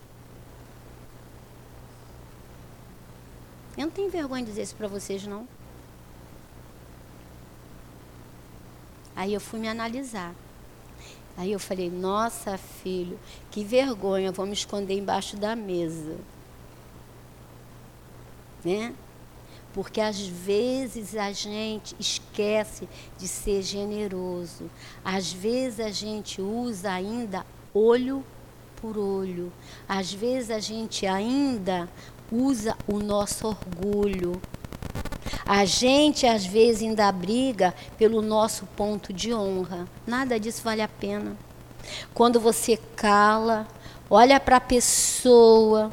[3.77, 5.47] Eu não tenho vergonha de dizer isso para vocês, não.
[9.15, 10.34] Aí eu fui me analisar.
[11.36, 13.19] Aí eu falei, nossa, filho,
[13.49, 16.17] que vergonha, vou me esconder embaixo da mesa.
[18.63, 18.93] Né?
[19.74, 24.69] Porque às vezes a gente esquece de ser generoso.
[25.03, 28.24] Às vezes a gente usa ainda olho
[28.80, 29.51] por olho.
[29.89, 31.89] Às vezes a gente ainda
[32.32, 34.39] usa o nosso orgulho.
[35.45, 39.88] A gente às vezes ainda briga pelo nosso ponto de honra.
[40.05, 41.36] Nada disso vale a pena.
[42.13, 43.67] Quando você cala,
[44.09, 45.91] olha para a pessoa,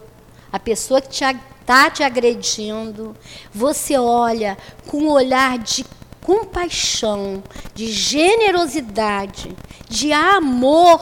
[0.52, 3.16] a pessoa que está te agredindo,
[3.52, 5.84] você olha com um olhar de
[6.20, 7.42] compaixão,
[7.74, 9.56] de generosidade,
[9.88, 11.00] de amor,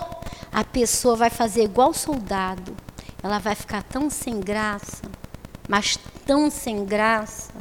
[0.52, 2.76] a pessoa vai fazer igual soldado.
[3.22, 5.02] Ela vai ficar tão sem graça
[5.68, 7.52] mas tão sem graça,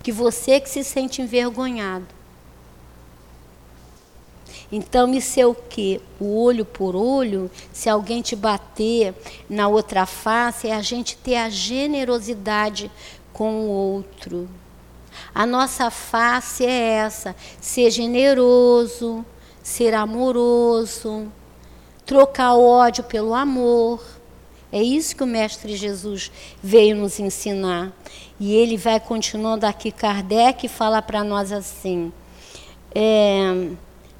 [0.00, 2.06] que você que se sente envergonhado.
[4.70, 6.00] Então, isso é o que?
[6.20, 9.14] O olho por olho, se alguém te bater
[9.48, 12.90] na outra face, é a gente ter a generosidade
[13.32, 14.48] com o outro.
[15.34, 19.24] A nossa face é essa: ser generoso,
[19.62, 21.32] ser amoroso,
[22.04, 24.02] trocar o ódio pelo amor
[24.70, 26.30] é isso que o Mestre Jesus
[26.62, 27.90] veio nos ensinar.
[28.38, 32.12] E ele vai continuando aqui, Kardec fala para nós assim:
[32.94, 33.70] é,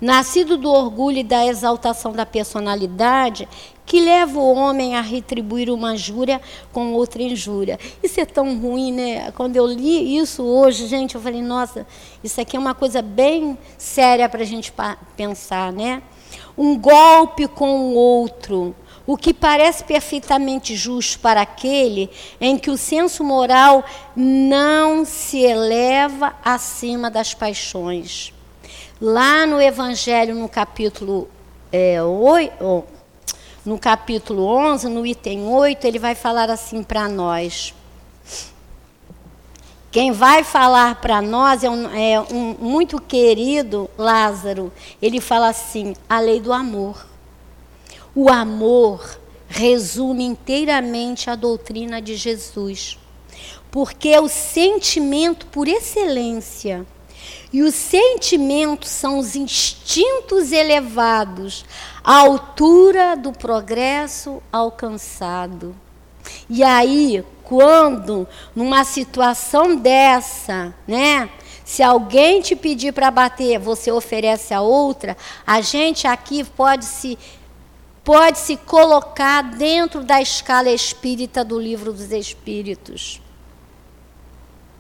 [0.01, 3.49] nascido do orgulho e da exaltação da personalidade,
[3.85, 6.41] que leva o homem a retribuir uma injúria
[6.73, 7.79] com outra injúria.
[8.03, 9.33] Isso é tão ruim, né?
[9.33, 11.87] Quando eu li isso hoje, gente, eu falei: nossa,
[12.23, 14.73] isso aqui é uma coisa bem séria para a gente
[15.17, 16.03] pensar, né?
[16.57, 18.75] Um golpe com o outro
[19.09, 23.83] o que parece perfeitamente justo para aquele em que o senso moral
[24.15, 28.35] não se eleva acima das paixões.
[29.01, 31.29] Lá no Evangelho, no capítulo,
[31.71, 32.85] é, 8,
[33.65, 37.73] no capítulo 11, no item 8, ele vai falar assim para nós.
[39.93, 44.73] Quem vai falar para nós é, um, é um muito querido Lázaro.
[45.01, 47.07] Ele fala assim: a lei do amor.
[48.15, 49.19] O amor
[49.49, 52.99] resume inteiramente a doutrina de Jesus,
[53.71, 56.85] porque é o sentimento por excelência.
[57.53, 61.65] E os sentimentos são os instintos elevados
[62.05, 65.75] à altura do progresso alcançado.
[66.49, 71.31] E aí, quando numa situação dessa, né,
[71.65, 77.19] se alguém te pedir para bater, você oferece a outra, a gente aqui pode se
[78.05, 83.21] pode se colocar dentro da escala espírita do livro dos Espíritos.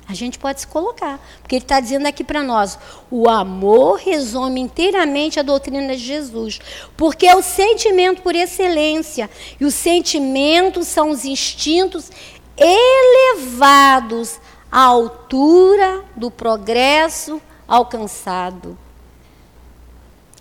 [0.08, 2.78] A gente pode se colocar, porque ele está dizendo aqui para nós:
[3.10, 6.58] o amor resume inteiramente a doutrina de Jesus,
[6.96, 9.28] porque é o sentimento por excelência,
[9.60, 12.10] e os sentimentos são os instintos
[12.56, 14.40] elevados
[14.72, 18.78] à altura do progresso alcançado.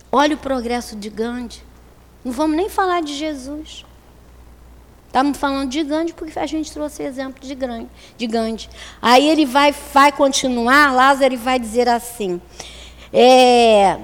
[0.09, 1.61] Olha o progresso de Gandhi.
[2.23, 3.85] Não vamos nem falar de Jesus.
[5.17, 8.69] Estamos falando de Gandhi porque a gente trouxe exemplo de, Gandhi, de Gandhi.
[9.01, 12.39] Aí ele vai, vai continuar, Lázaro ele vai dizer assim:
[13.11, 13.97] é,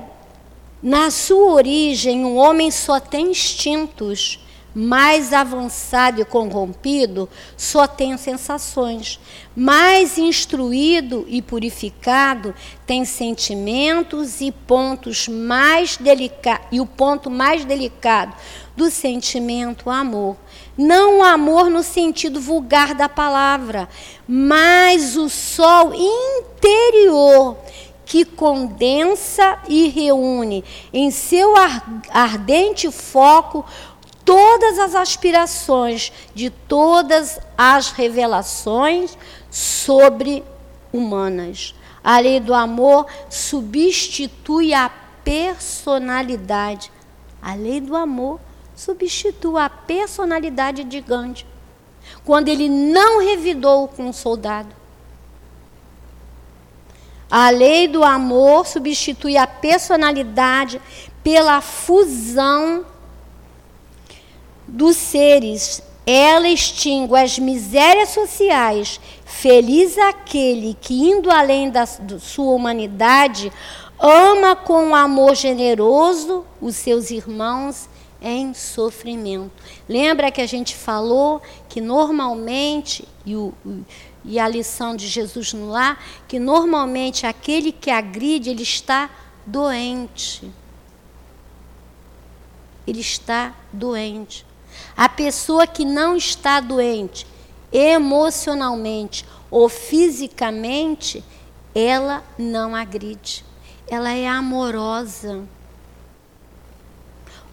[0.82, 4.44] na sua origem, o homem só tem instintos
[4.74, 9.20] mais avançado e corrompido só tem sensações.
[9.56, 12.56] Mais instruído e purificado
[12.88, 16.66] tem sentimentos e pontos mais delicados.
[16.72, 18.36] E o ponto mais delicado
[18.76, 20.36] do sentimento, amor.
[20.78, 23.88] Não o amor no sentido vulgar da palavra,
[24.28, 27.58] mas o sol interior
[28.06, 31.54] que condensa e reúne em seu
[32.10, 33.64] ardente foco
[34.26, 39.16] todas as aspirações de todas as revelações
[39.52, 40.44] sobre
[40.92, 41.76] humanas.
[42.04, 44.90] A lei do amor substitui a
[45.24, 46.92] personalidade.
[47.42, 48.53] A lei do amor substitui
[49.58, 51.46] a personalidade de Gandhi.
[52.26, 54.76] Quando ele não revidou com o soldado.
[57.30, 60.82] A lei do amor substitui a personalidade
[61.24, 62.86] pela fusão
[64.68, 69.00] dos seres ela extingue as misérias sociais.
[69.26, 73.52] Feliz aquele que, indo além da sua humanidade,
[74.00, 77.90] ama com amor generoso os seus irmãos
[78.24, 79.52] em sofrimento.
[79.88, 83.54] Lembra que a gente falou que normalmente, e, o,
[84.24, 89.10] e a lição de Jesus no lar, que normalmente aquele que agride, ele está
[89.46, 90.50] doente.
[92.88, 94.46] Ele está doente.
[94.96, 97.28] A pessoa que não está doente
[97.72, 101.24] emocionalmente ou fisicamente,
[101.74, 103.44] ela não agride.
[103.88, 105.44] Ela é amorosa.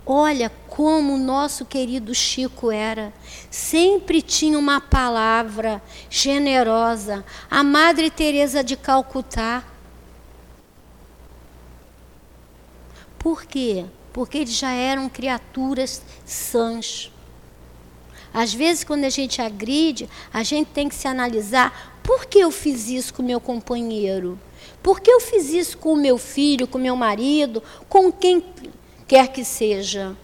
[0.05, 3.12] Olha como o nosso querido Chico era.
[3.51, 7.24] Sempre tinha uma palavra generosa.
[7.51, 9.64] A Madre Teresa de Calcutá.
[13.18, 13.84] Por quê?
[14.12, 17.12] Porque eles já eram criaturas sãs.
[18.32, 22.51] Às vezes, quando a gente agride, a gente tem que se analisar: por que eu
[22.51, 24.38] fiz isso com meu companheiro?
[24.82, 28.42] Por que eu fiz isso com o meu filho, com meu marido, com quem
[29.11, 30.16] quer que seja?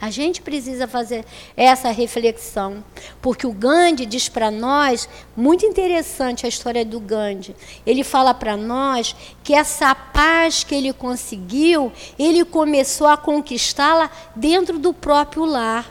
[0.00, 1.24] A gente precisa fazer
[1.56, 2.84] essa reflexão,
[3.20, 7.56] porque o Gandhi diz para nós, muito interessante a história do Gandhi.
[7.84, 14.78] Ele fala para nós que essa paz que ele conseguiu, ele começou a conquistá-la dentro
[14.78, 15.90] do próprio lar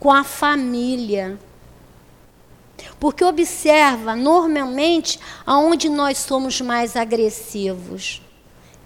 [0.00, 1.38] com a família.
[2.98, 8.20] Porque observa, normalmente, aonde nós somos mais agressivos?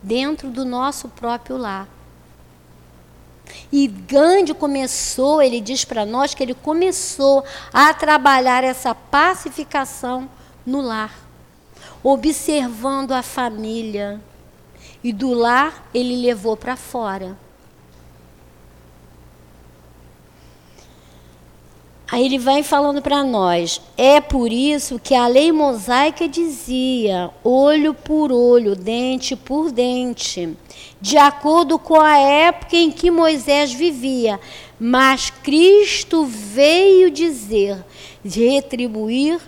[0.03, 1.89] Dentro do nosso próprio lar.
[3.73, 10.29] E Gandhi começou, ele diz para nós que ele começou a trabalhar essa pacificação
[10.67, 11.15] no lar,
[12.03, 14.21] observando a família.
[15.03, 17.37] E do lar ele levou para fora.
[22.11, 27.95] Aí ele vai falando para nós: é por isso que a lei mosaica dizia olho
[27.95, 30.57] por olho, dente por dente,
[31.01, 34.41] de acordo com a época em que Moisés vivia.
[34.79, 37.85] Mas Cristo veio dizer
[38.25, 39.41] de retribuir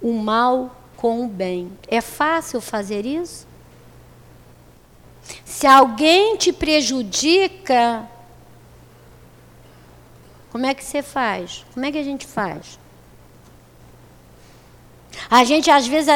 [0.00, 1.70] o mal com o bem.
[1.88, 3.46] É fácil fazer isso?
[5.44, 8.08] Se alguém te prejudica,
[10.50, 11.64] como é que você faz?
[11.72, 12.78] Como é que a gente faz?
[15.30, 16.08] A gente, às vezes,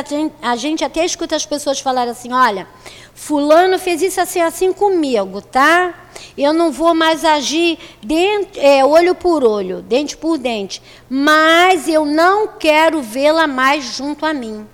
[0.43, 2.67] a gente até escuta as pessoas falarem assim: olha,
[3.15, 5.95] Fulano fez isso assim, assim comigo, tá?
[6.37, 12.05] Eu não vou mais agir dente, é, olho por olho, dente por dente, mas eu
[12.05, 14.67] não quero vê-la mais junto a mim.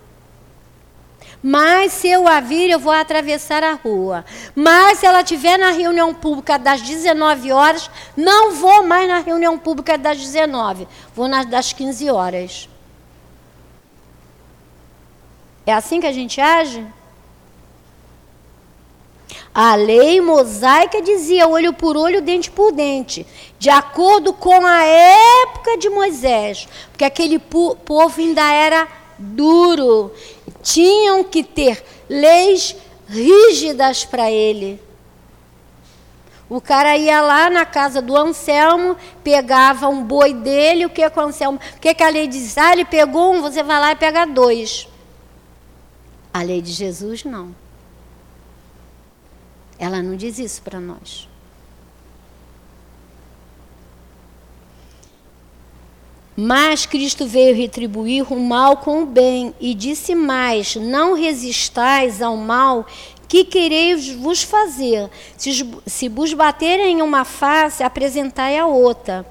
[1.43, 4.23] Mas se eu a vir, eu vou atravessar a rua.
[4.55, 9.57] Mas se ela estiver na reunião pública das 19 horas, não vou mais na reunião
[9.57, 10.87] pública das 19.
[11.15, 12.69] Vou nas das 15 horas.
[15.65, 16.85] É assim que a gente age?
[19.53, 23.27] A lei mosaica dizia olho por olho, dente por dente,
[23.59, 28.87] de acordo com a época de Moisés, porque aquele povo ainda era
[29.19, 30.11] duro
[30.61, 32.75] tinham que ter leis
[33.07, 34.81] rígidas para ele.
[36.49, 41.21] O cara ia lá na casa do Anselmo, pegava um boi dele, o que com
[41.21, 41.57] o Anselmo?
[41.77, 42.57] O que, que a lei diz?
[42.57, 44.85] Ah, ele pegou um, você vai lá e pega dois.
[46.33, 47.55] A lei de Jesus não.
[49.79, 51.30] Ela não diz isso para nós.
[56.35, 62.37] Mas Cristo veio retribuir o mal com o bem e disse mais: Não resistais ao
[62.37, 62.85] mal
[63.27, 65.09] que quereis vos fazer.
[65.37, 69.25] Se, se vos baterem em uma face, apresentai a outra.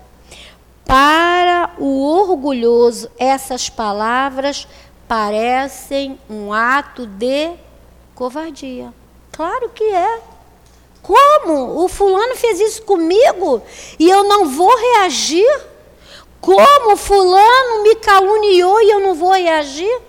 [0.84, 4.66] Para o orgulhoso, essas palavras
[5.06, 7.52] parecem um ato de
[8.14, 8.92] covardia.
[9.32, 10.20] Claro que é.
[11.02, 11.82] Como?
[11.82, 13.62] O fulano fez isso comigo
[13.98, 15.69] e eu não vou reagir?
[16.40, 20.00] Como fulano me caluniou e eu não vou reagir?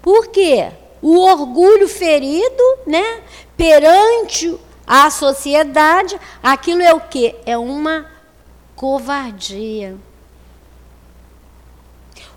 [0.00, 0.70] Por quê?
[1.02, 3.22] O orgulho ferido, né,
[3.56, 7.34] perante a sociedade, aquilo é o quê?
[7.44, 8.08] É uma
[8.76, 9.96] covardia.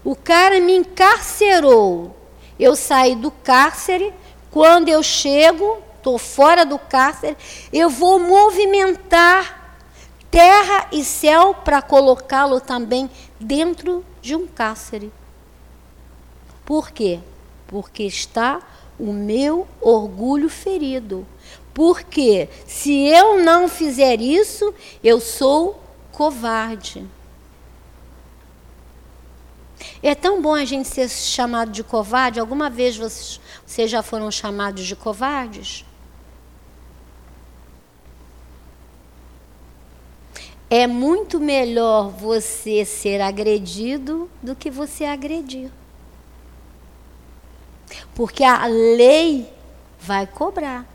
[0.04, 2.16] O cara me encarcerou.
[2.60, 4.14] Eu saí do cárcere,
[4.50, 7.38] quando eu chego, estou fora do cárcere,
[7.72, 9.59] eu vou movimentar
[10.30, 13.10] terra e céu para colocá-lo também
[13.40, 15.12] dentro de um cárcere.
[16.66, 17.20] Por quê?
[17.68, 18.62] Porque está
[19.00, 21.26] o meu orgulho ferido.
[21.74, 24.74] Porque se eu não fizer isso,
[25.04, 27.08] eu sou covarde.
[30.04, 32.40] É tão bom a gente ser chamado de covarde.
[32.40, 35.86] Alguma vez vocês, vocês já foram chamados de covardes?
[40.70, 45.72] É muito melhor você ser agredido do que você agredir.
[48.14, 49.52] Porque a lei
[50.00, 50.86] vai cobrar.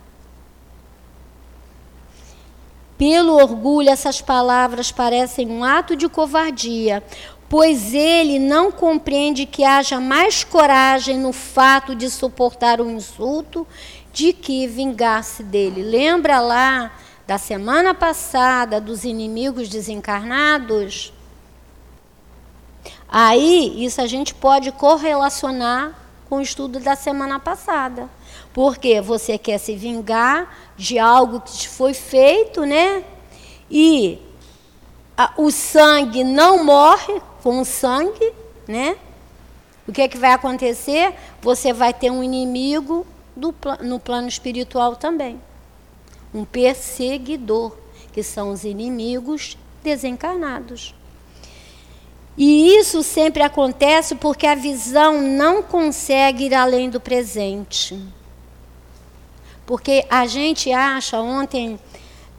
[2.97, 7.03] Pelo orgulho, essas palavras parecem um ato de covardia,
[7.49, 13.67] pois ele não compreende que haja mais coragem no fato de suportar o insulto
[14.13, 15.83] de que vingar-se dele.
[15.83, 16.93] Lembra lá
[17.27, 21.13] da semana passada dos inimigos desencarnados?
[23.09, 25.95] Aí, isso a gente pode correlacionar
[26.29, 28.09] com o estudo da semana passada.
[28.53, 33.05] Porque você quer se vingar de algo que te foi feito, né?
[33.71, 34.19] E
[35.17, 38.33] a, o sangue não morre com o sangue,
[38.67, 38.97] né?
[39.87, 41.15] O que, é que vai acontecer?
[41.43, 43.07] Você vai ter um inimigo
[43.37, 45.41] do, no plano espiritual também.
[46.35, 47.73] Um perseguidor,
[48.13, 50.95] que são os inimigos desencarnados.
[52.37, 57.97] E isso sempre acontece porque a visão não consegue ir além do presente.
[59.65, 61.79] Porque a gente acha, ontem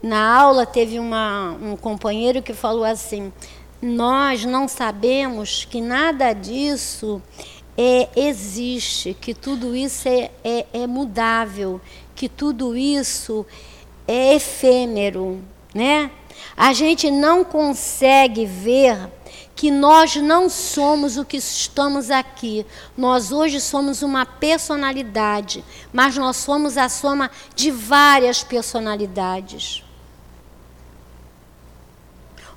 [0.02, 3.32] na aula teve uma, um companheiro que falou assim:
[3.80, 7.20] nós não sabemos que nada disso
[7.76, 11.80] é, existe, que tudo isso é, é, é mudável,
[12.14, 13.46] que tudo isso
[14.06, 15.42] é efêmero,
[15.74, 16.10] né?
[16.56, 19.10] A gente não consegue ver
[19.54, 22.66] que nós não somos o que estamos aqui.
[22.96, 29.82] Nós hoje somos uma personalidade, mas nós somos a soma de várias personalidades.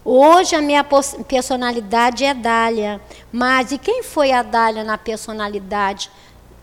[0.03, 6.09] Hoje a minha personalidade é Dália, mas e quem foi a Dália na personalidade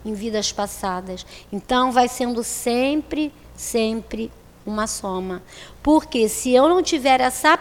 [0.04, 1.24] em vidas passadas?
[1.52, 4.30] Então vai sendo sempre, sempre
[4.66, 5.42] uma soma.
[5.82, 7.58] Porque se eu não tiver essa,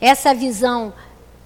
[0.00, 0.94] essa visão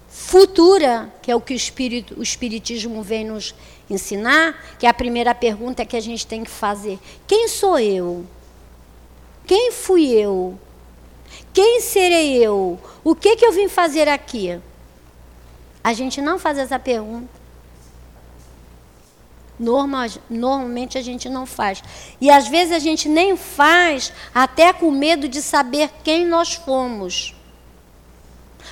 [0.07, 3.55] futura, que é o que o, espírito, o Espiritismo vem nos
[3.89, 8.25] ensinar, que é a primeira pergunta que a gente tem que fazer: quem sou eu?
[9.47, 10.57] Quem fui eu?
[11.53, 12.79] Quem serei eu?
[13.03, 14.59] O que, que eu vim fazer aqui?
[15.83, 17.40] A gente não faz essa pergunta.
[19.61, 21.83] Normal, normalmente a gente não faz.
[22.19, 27.35] E às vezes a gente nem faz, até com medo de saber quem nós fomos.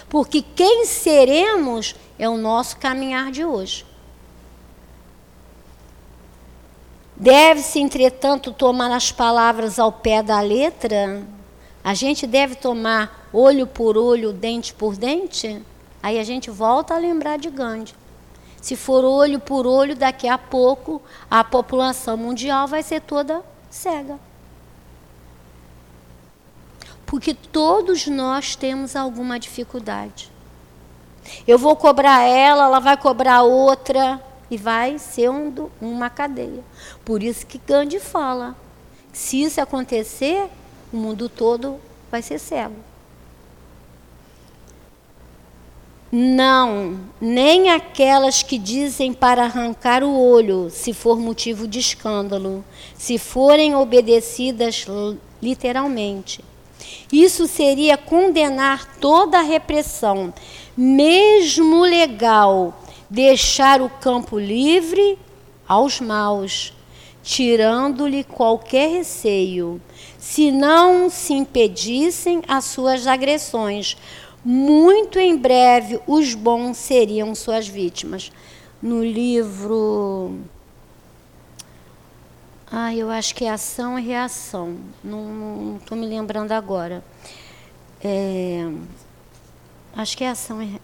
[0.09, 3.85] Porque quem seremos é o nosso caminhar de hoje.
[7.15, 11.21] Deve-se, entretanto, tomar as palavras ao pé da letra?
[11.83, 15.61] A gente deve tomar olho por olho, dente por dente?
[16.01, 17.93] Aí a gente volta a lembrar de Gandhi.
[18.61, 24.19] Se for olho por olho, daqui a pouco a população mundial vai ser toda cega.
[27.05, 30.31] Porque todos nós temos alguma dificuldade.
[31.47, 34.97] Eu vou cobrar ela, ela vai cobrar outra e vai
[35.29, 36.63] um, uma cadeia.
[37.05, 38.55] Por isso que Gandhi fala:
[39.13, 40.49] se isso acontecer,
[40.91, 41.79] o mundo todo
[42.11, 42.88] vai ser cego.
[46.11, 53.19] Não, nem aquelas que dizem para arrancar o olho, se for motivo de escândalo, se
[53.19, 54.87] forem obedecidas
[55.39, 56.43] literalmente.
[57.11, 60.33] Isso seria condenar toda a repressão,
[60.75, 65.15] mesmo legal, deixar o campo livre
[65.67, 66.73] aos maus,
[67.21, 69.79] tirando-lhe qualquer receio,
[70.17, 73.95] se não se impedissem as suas agressões.
[74.43, 78.31] Muito em breve os bons seriam suas vítimas.
[78.81, 80.39] No livro
[82.71, 84.77] ah, eu acho que é ação e reação.
[85.03, 87.03] Não estou me lembrando agora.
[88.03, 88.63] É,
[89.95, 90.79] acho que é ação e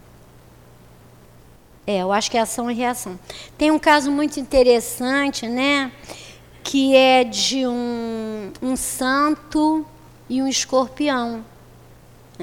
[1.88, 3.20] é, eu acho que é ação e reação.
[3.56, 5.92] Tem um caso muito interessante, né?
[6.64, 9.86] Que é de um, um santo
[10.28, 11.46] e um escorpião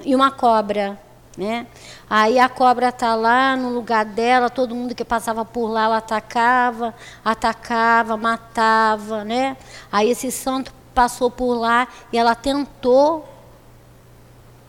[0.04, 1.01] e uma cobra.
[1.36, 1.66] Né?
[2.10, 5.96] Aí a cobra está lá no lugar dela, todo mundo que passava por lá ela
[5.96, 9.24] atacava, atacava, matava.
[9.24, 9.56] Né?
[9.90, 13.26] Aí esse santo passou por lá e ela tentou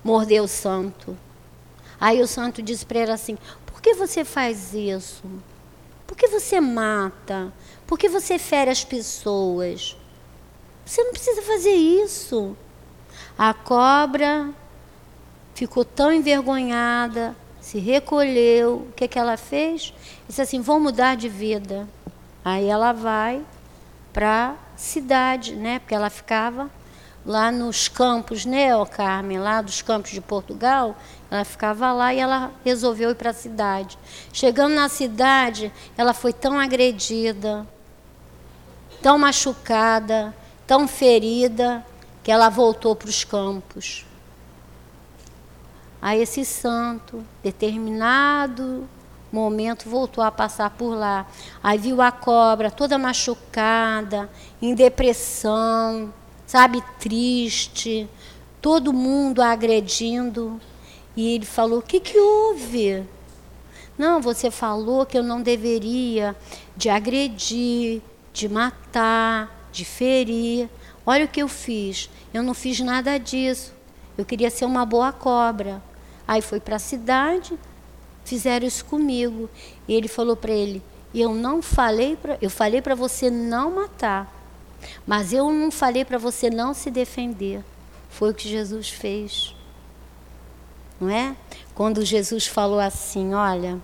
[0.04, 1.18] morder o santo.
[2.00, 5.24] Aí o santo disse para ela assim: Por que você faz isso?
[6.06, 7.52] Por que você mata?
[7.88, 9.98] Por que você fere as pessoas?
[10.86, 12.56] Você não precisa fazer isso.
[13.38, 14.50] A cobra
[15.54, 18.88] ficou tão envergonhada, se recolheu.
[18.90, 19.94] O que, que ela fez?
[20.28, 21.88] Disse assim: vou mudar de vida.
[22.44, 23.42] Aí ela vai
[24.12, 25.80] para a cidade, né?
[25.80, 26.70] Porque ela ficava
[27.26, 30.96] lá nos campos, né, ó Carmen, lá dos campos de Portugal,
[31.32, 33.98] ela ficava lá e ela resolveu ir para a cidade.
[34.32, 37.66] Chegando na cidade, ela foi tão agredida,
[39.02, 40.36] tão machucada,
[40.68, 41.86] tão ferida,
[42.24, 44.06] que ela voltou para os campos.
[46.04, 48.86] Aí esse santo, determinado
[49.32, 51.26] momento, voltou a passar por lá.
[51.64, 54.30] Aí viu a cobra toda machucada,
[54.62, 56.14] em depressão,
[56.46, 58.06] sabe, triste,
[58.62, 60.60] todo mundo a agredindo.
[61.16, 63.08] E ele falou: O que, que houve?
[63.98, 66.36] Não, você falou que eu não deveria
[66.76, 68.02] de agredir,
[68.34, 70.70] de matar, de ferir.
[71.06, 72.10] Olha o que eu fiz.
[72.34, 73.74] Eu não fiz nada disso.
[74.18, 75.82] Eu queria ser uma boa cobra.
[76.28, 77.58] Aí foi para a cidade,
[78.24, 79.50] fizeram isso comigo.
[79.88, 80.82] E ele falou para ele:
[81.14, 84.44] "Eu não falei para, eu falei para você não matar.
[85.06, 87.64] Mas eu não falei para você não se defender.
[88.10, 89.56] Foi o que Jesus fez.
[91.00, 91.36] Não é?
[91.74, 93.80] Quando Jesus falou assim, olha,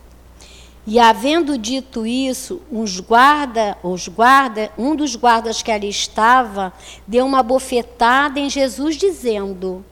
[0.86, 6.72] e havendo dito isso, uns guarda, os guarda, um dos guardas que ali estava,
[7.06, 9.84] deu uma bofetada em Jesus dizendo: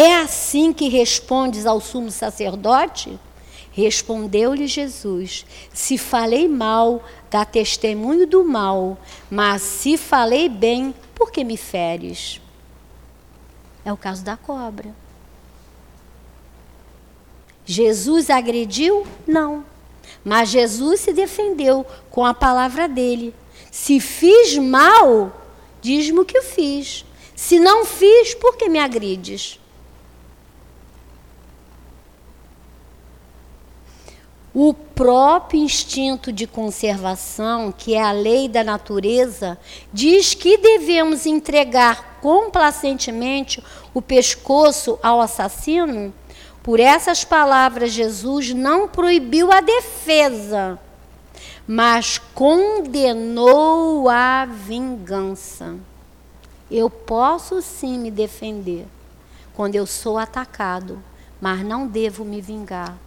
[0.00, 3.18] É assim que respondes ao sumo sacerdote?
[3.72, 5.44] Respondeu-lhe Jesus:
[5.74, 8.96] Se falei mal, dá testemunho do mal,
[9.28, 12.40] mas se falei bem, por que me feres?
[13.84, 14.94] É o caso da cobra.
[17.66, 19.04] Jesus agrediu?
[19.26, 19.64] Não.
[20.24, 23.34] Mas Jesus se defendeu com a palavra dele.
[23.68, 25.32] Se fiz mal,
[25.82, 27.04] diz-me o que eu fiz.
[27.34, 29.58] Se não fiz, por que me agredes?
[34.60, 39.56] O próprio instinto de conservação, que é a lei da natureza,
[39.92, 43.62] diz que devemos entregar complacentemente
[43.94, 46.12] o pescoço ao assassino.
[46.60, 50.76] Por essas palavras, Jesus não proibiu a defesa,
[51.64, 55.76] mas condenou a vingança.
[56.68, 58.88] Eu posso sim me defender
[59.54, 61.00] quando eu sou atacado,
[61.40, 62.98] mas não devo me vingar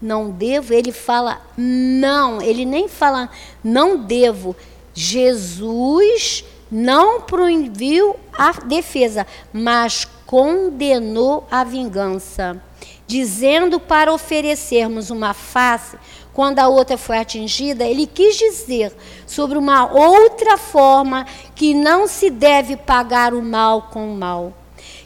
[0.00, 3.30] não devo, ele fala não, ele nem fala
[3.62, 4.54] não devo.
[4.94, 12.60] Jesus não proibiu a defesa, mas condenou a vingança,
[13.06, 15.96] dizendo para oferecermos uma face
[16.36, 18.94] quando a outra foi atingida, ele quis dizer
[19.26, 24.52] sobre uma outra forma que não se deve pagar o mal com o mal,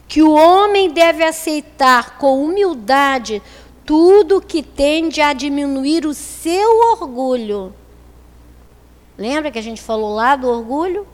[0.08, 3.40] que o homem deve aceitar com humildade
[3.90, 7.74] tudo que tende a diminuir o seu orgulho.
[9.18, 11.04] Lembra que a gente falou lá do orgulho?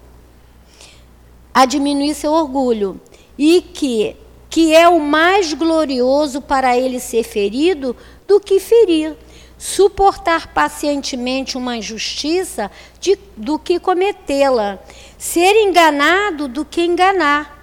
[1.55, 3.01] A diminuir seu orgulho.
[3.39, 4.15] E que,
[4.51, 7.97] que é o mais glorioso para ele ser ferido
[8.29, 9.17] do que ferir.
[9.57, 12.71] Suportar pacientemente uma injustiça
[13.01, 14.79] de, do que cometê-la.
[15.17, 17.57] Ser enganado do que enganar.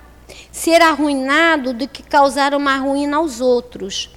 [0.52, 4.10] Ser arruinado do que causar uma ruína aos outros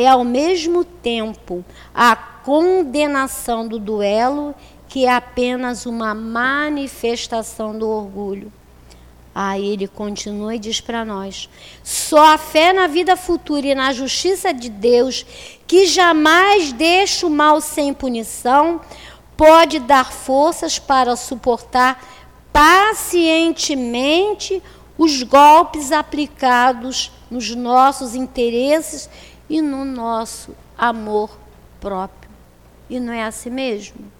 [0.00, 4.54] é ao mesmo tempo a condenação do duelo,
[4.88, 8.52] que é apenas uma manifestação do orgulho.
[9.34, 11.48] Aí ele continua e diz para nós:
[11.84, 15.24] só a fé na vida futura e na justiça de Deus,
[15.66, 18.80] que jamais deixa o mal sem punição,
[19.36, 22.02] pode dar forças para suportar
[22.52, 24.60] pacientemente
[24.98, 29.08] os golpes aplicados nos nossos interesses
[29.48, 31.30] e no nosso amor
[31.80, 32.30] próprio.
[32.88, 34.18] E não é assim mesmo?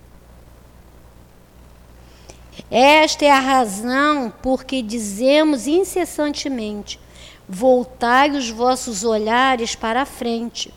[2.71, 7.01] Esta é a razão por que dizemos incessantemente:
[7.49, 10.73] voltai os vossos olhares para a frente.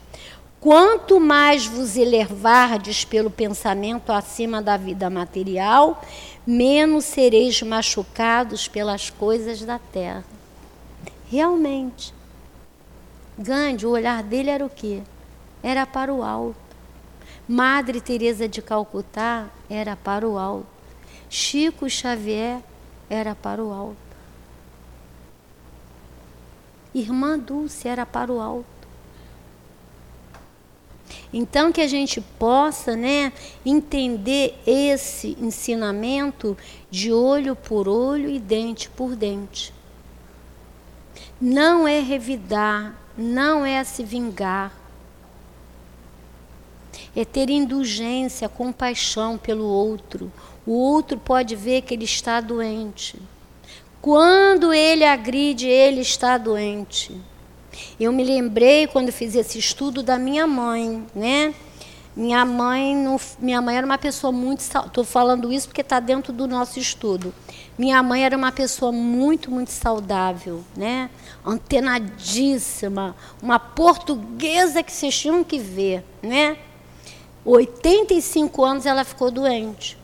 [0.60, 6.04] Quanto mais vos elevardes pelo pensamento acima da vida material,
[6.46, 10.24] menos sereis machucados pelas coisas da terra.
[11.32, 12.14] Realmente,
[13.38, 15.02] Gandhi, o olhar dele era o quê?
[15.64, 16.60] Era para o alto.
[17.48, 20.68] Madre Teresa de Calcutá era para o alto.
[21.30, 22.62] Chico Xavier
[23.10, 23.98] era para o alto.
[26.94, 28.66] Irmã Dulce era para o alto.
[31.34, 33.32] Então que a gente possa, né,
[33.66, 36.58] entender esse ensinamento
[36.90, 39.74] de olho por olho e dente por dente.
[41.40, 44.74] não é revidar, não é se vingar.
[47.16, 50.32] É ter indulgência, compaixão pelo outro.
[50.66, 53.20] O outro pode ver que ele está doente.
[54.02, 57.20] Quando ele agride, ele está doente.
[58.00, 61.54] Eu me lembrei quando fiz esse estudo da minha mãe, né?
[62.16, 64.60] Minha mãe, não, minha mãe era uma pessoa muito.
[64.60, 67.34] Estou falando isso porque está dentro do nosso estudo.
[67.78, 71.10] Minha mãe era uma pessoa muito, muito saudável, né?
[71.46, 76.58] Antenadíssima, uma portuguesa que vocês tinham que ver, né?
[77.44, 79.98] 85 anos ela ficou doente.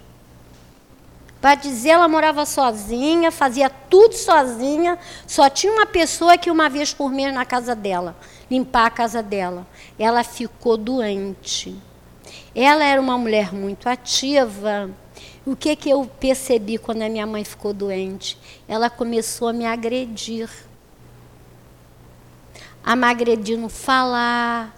[1.39, 4.97] Para dizer, ela morava sozinha, fazia tudo sozinha,
[5.27, 8.15] só tinha uma pessoa que uma vez por mês na casa dela,
[8.49, 9.67] limpar a casa dela.
[9.99, 11.75] Ela ficou doente.
[12.55, 14.89] Ela era uma mulher muito ativa.
[15.47, 18.37] O que, que eu percebi quando a minha mãe ficou doente?
[18.67, 20.49] Ela começou a me agredir.
[22.83, 24.75] A me agredir no falar,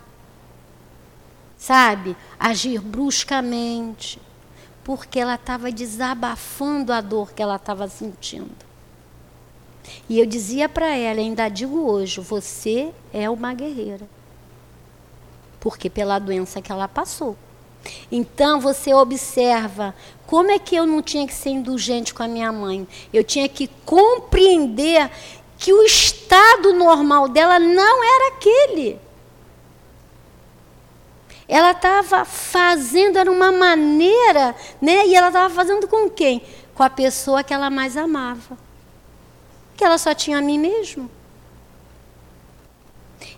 [1.57, 2.15] sabe?
[2.39, 4.21] Agir bruscamente,
[4.83, 8.51] porque ela estava desabafando a dor que ela estava sentindo.
[10.07, 14.07] E eu dizia para ela, ainda digo hoje, você é uma guerreira.
[15.59, 17.35] Porque pela doença que ela passou.
[18.11, 19.95] Então você observa
[20.29, 22.87] como é que eu não tinha que ser indulgente com a minha mãe.
[23.11, 25.09] Eu tinha que compreender
[25.57, 28.99] que o estado normal dela não era aquele.
[31.47, 35.07] Ela estava fazendo, era uma maneira, né?
[35.07, 36.43] E ela estava fazendo com quem?
[36.75, 38.55] Com a pessoa que ela mais amava.
[39.75, 41.09] Que ela só tinha a mim mesmo.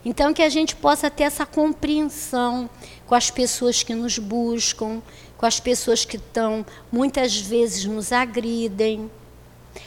[0.03, 2.69] Então, que a gente possa ter essa compreensão
[3.07, 5.01] com as pessoas que nos buscam,
[5.41, 9.09] com as pessoas que estão, muitas vezes, nos agridem.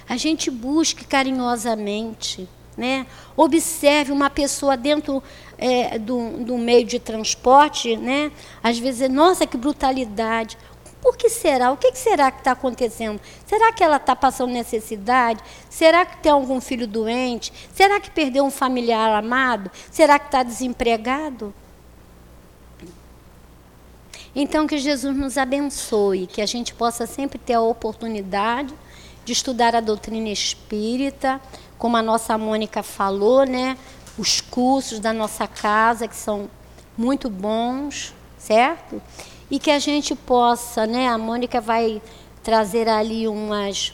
[0.08, 2.48] A gente busque carinhosamente.
[2.76, 3.06] Né?
[3.36, 5.22] Observe uma pessoa dentro
[5.56, 8.32] é, do, do meio de transporte, né?
[8.60, 10.58] às vezes, nossa, que brutalidade.
[11.00, 11.70] Por que será?
[11.70, 13.20] O que será que está acontecendo?
[13.46, 15.40] Será que ela está passando necessidade?
[15.70, 17.52] Será que tem algum filho doente?
[17.72, 19.70] Será que perdeu um familiar amado?
[19.92, 21.54] Será que está desempregado?
[24.34, 28.74] Então, que Jesus nos abençoe, que a gente possa sempre ter a oportunidade
[29.24, 31.40] de estudar a doutrina espírita,
[31.78, 33.78] como a nossa Mônica falou, né?
[34.18, 36.50] Os cursos da nossa casa, que são
[36.96, 39.00] muito bons, certo?
[39.50, 41.08] e que a gente possa, né?
[41.08, 42.02] A Mônica vai
[42.42, 43.92] trazer ali umas,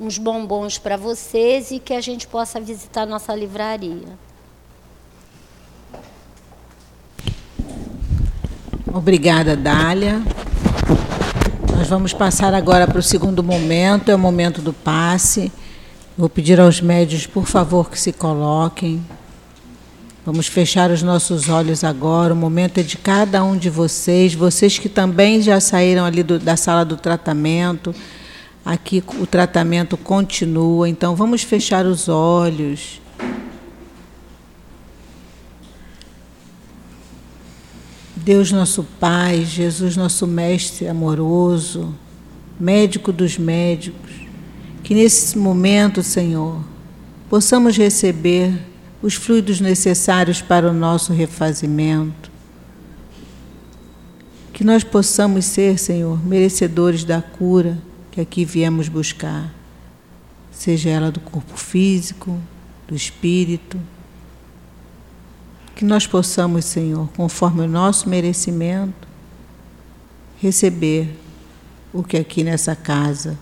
[0.00, 4.18] uns bombons para vocês e que a gente possa visitar a nossa livraria.
[8.96, 10.22] Obrigada, Dália.
[11.76, 15.52] Nós vamos passar agora para o segundo momento, é o momento do passe.
[16.16, 19.04] Vou pedir aos médios, por favor, que se coloquem.
[20.24, 22.32] Vamos fechar os nossos olhos agora.
[22.32, 26.38] O momento é de cada um de vocês, vocês que também já saíram ali do,
[26.38, 27.94] da sala do tratamento.
[28.64, 33.02] Aqui o tratamento continua, então vamos fechar os olhos.
[38.26, 41.94] Deus nosso Pai, Jesus nosso Mestre amoroso,
[42.58, 44.10] médico dos médicos,
[44.82, 46.60] que nesse momento, Senhor,
[47.30, 48.52] possamos receber
[49.00, 52.28] os fluidos necessários para o nosso refazimento.
[54.52, 57.78] Que nós possamos ser, Senhor, merecedores da cura
[58.10, 59.54] que aqui viemos buscar,
[60.50, 62.36] seja ela do corpo físico,
[62.88, 63.78] do espírito.
[65.76, 69.06] Que nós possamos, Senhor, conforme o nosso merecimento,
[70.40, 71.14] receber
[71.92, 73.38] o que aqui nessa casa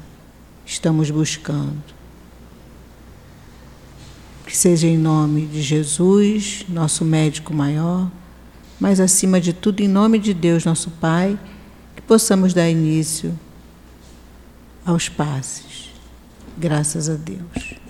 [0.67, 1.95] estamos buscando.
[4.45, 8.11] Que seja em nome de Jesus, nosso médico maior,
[8.81, 11.39] mas acima de tudo, em nome de Deus, nosso Pai,
[11.95, 13.39] que possamos dar início
[14.85, 15.91] aos passes.
[16.59, 17.84] Graças a Deus.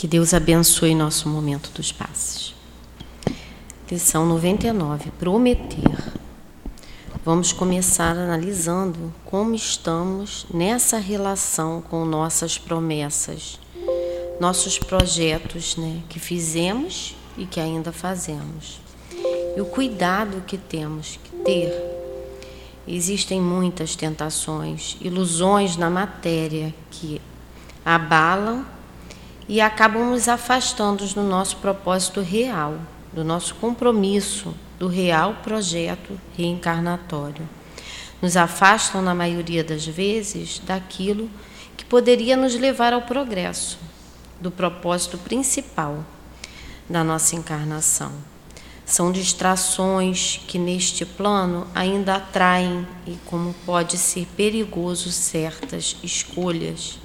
[0.00, 2.54] Que Deus abençoe nosso momento dos passes.
[3.90, 5.10] Lição 99.
[5.18, 6.14] Prometer.
[7.22, 13.60] Vamos começar analisando como estamos nessa relação com nossas promessas,
[14.40, 18.80] nossos projetos né, que fizemos e que ainda fazemos.
[19.54, 21.74] E o cuidado que temos que ter.
[22.88, 27.20] Existem muitas tentações, ilusões na matéria que
[27.84, 28.64] abalam
[29.50, 32.78] e acabam nos afastando do nosso propósito real,
[33.12, 37.48] do nosso compromisso do real projeto reencarnatório.
[38.22, 41.28] Nos afastam, na maioria das vezes, daquilo
[41.76, 43.76] que poderia nos levar ao progresso
[44.40, 46.04] do propósito principal
[46.88, 48.12] da nossa encarnação.
[48.86, 57.00] São distrações que neste plano ainda atraem e como pode ser perigoso certas escolhas.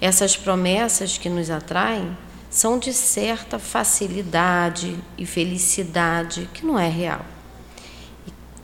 [0.00, 2.16] Essas promessas que nos atraem
[2.50, 7.24] são de certa facilidade e felicidade que não é real.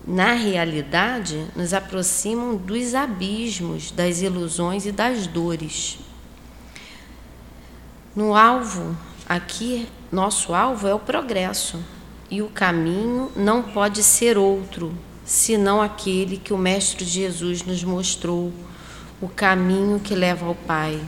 [0.07, 5.99] Na realidade, nos aproximam dos abismos, das ilusões e das dores.
[8.15, 8.97] No alvo,
[9.29, 11.79] aqui, nosso alvo é o progresso,
[12.31, 18.53] e o caminho não pode ser outro senão aquele que o Mestre Jesus nos mostrou,
[19.21, 21.01] o caminho que leva ao Pai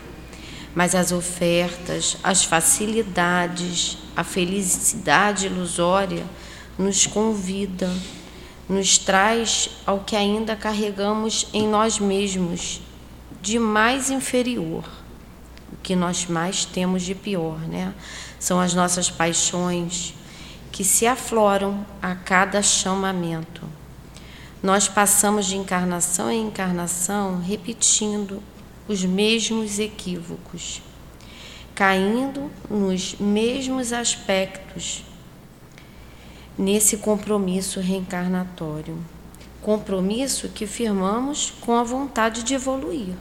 [0.75, 6.25] mas as ofertas, as facilidades, a felicidade ilusória
[6.79, 7.91] nos convida,
[8.69, 12.81] nos traz ao que ainda carregamos em nós mesmos
[13.41, 14.85] de mais inferior,
[15.73, 17.93] o que nós mais temos de pior, né?
[18.39, 20.15] São as nossas paixões
[20.71, 23.63] que se afloram a cada chamamento.
[24.63, 28.43] Nós passamos de encarnação em encarnação repetindo
[28.89, 30.83] os mesmos equívocos,
[31.75, 35.05] caindo nos mesmos aspectos
[36.59, 38.99] nesse compromisso reencarnatório.
[39.61, 43.15] Compromisso que firmamos com a vontade de evoluir,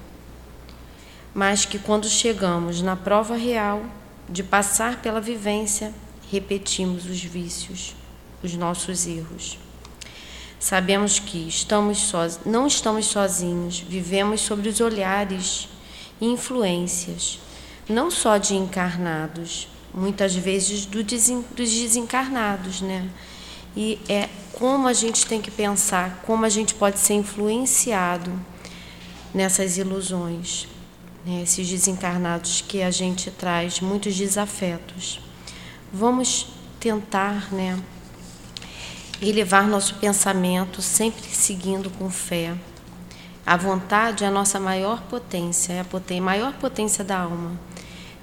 [1.34, 3.84] mas que quando chegamos na prova real
[4.28, 5.94] de passar pela vivência,
[6.32, 7.96] repetimos os vícios,
[8.42, 9.60] os nossos erros.
[10.62, 12.40] Sabemos que estamos soz...
[12.46, 15.68] não estamos sozinhos, vivemos sobre os olhares
[16.22, 17.40] e influências,
[17.90, 21.44] não só de encarnados, muitas vezes do desen...
[21.56, 23.10] dos desencarnados, né?
[23.76, 28.32] E é como a gente tem que pensar, como a gente pode ser influenciado
[29.34, 30.68] nessas ilusões,
[31.26, 31.42] né?
[31.42, 35.20] esses desencarnados que a gente traz muitos desafetos.
[35.92, 36.50] Vamos
[36.80, 37.82] tentar, né?
[39.22, 42.56] E levar nosso pensamento sempre seguindo com fé.
[43.46, 47.60] A vontade é a nossa maior potência, é a potência, maior potência da alma.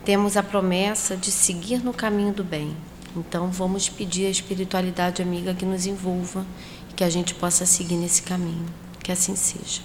[0.04, 2.76] Temos a promessa de seguir no caminho do bem.
[3.16, 6.44] Então vamos pedir à espiritualidade amiga que nos envolva
[6.90, 8.66] e que a gente possa seguir nesse caminho.
[9.02, 9.82] Que assim seja.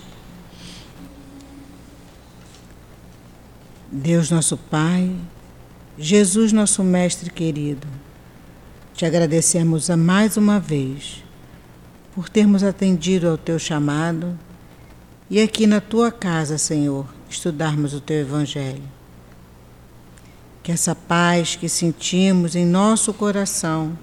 [3.92, 5.16] Deus nosso Pai,
[5.98, 7.88] Jesus nosso mestre querido,
[8.94, 11.24] te agradecemos a mais uma vez
[12.14, 14.38] por termos atendido ao teu chamado
[15.30, 18.84] e aqui na tua casa, Senhor, estudarmos o teu Evangelho.
[20.62, 23.98] Que essa paz que sentimos em nosso coração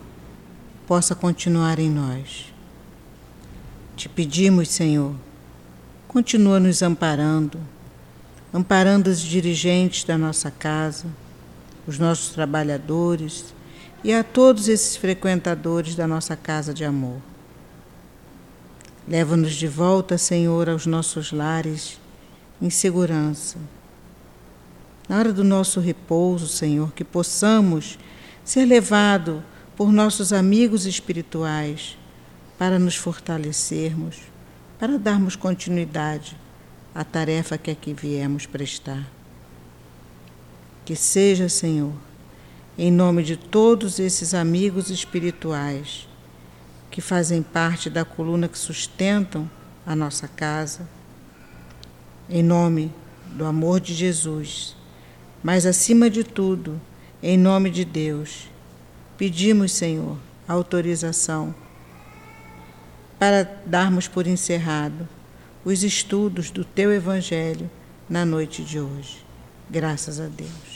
[0.89, 2.53] possa continuar em nós.
[3.97, 5.15] Te pedimos, Senhor,
[6.09, 7.61] continua nos amparando,
[8.53, 11.07] amparando os dirigentes da nossa casa,
[11.87, 13.55] os nossos trabalhadores
[14.03, 17.21] e a todos esses frequentadores da nossa casa de amor.
[19.07, 21.99] Leva-nos de volta, Senhor, aos nossos lares
[22.61, 23.59] em segurança.
[25.09, 27.99] Na hora do nosso repouso, Senhor, que possamos
[28.45, 29.43] ser levados
[29.77, 31.99] por nossos amigos espirituais
[32.59, 34.19] para nos fortalecermos,
[34.79, 36.37] para darmos continuidade
[36.95, 39.07] à tarefa que aqui viemos prestar.
[40.85, 41.93] Que seja, Senhor,
[42.79, 46.09] em nome de todos esses amigos espirituais
[46.91, 49.49] que fazem parte da coluna que sustentam
[49.87, 50.89] a nossa casa,
[52.29, 52.93] em nome
[53.33, 54.77] do amor de Jesus,
[55.43, 56.81] mas acima de tudo,
[57.23, 58.49] em nome de Deus,
[59.17, 60.17] pedimos, Senhor,
[60.49, 61.55] autorização
[63.19, 65.07] para darmos por encerrado
[65.65, 67.71] os estudos do Teu Evangelho
[68.09, 69.25] na noite de hoje.
[69.69, 70.70] Graças a Deus.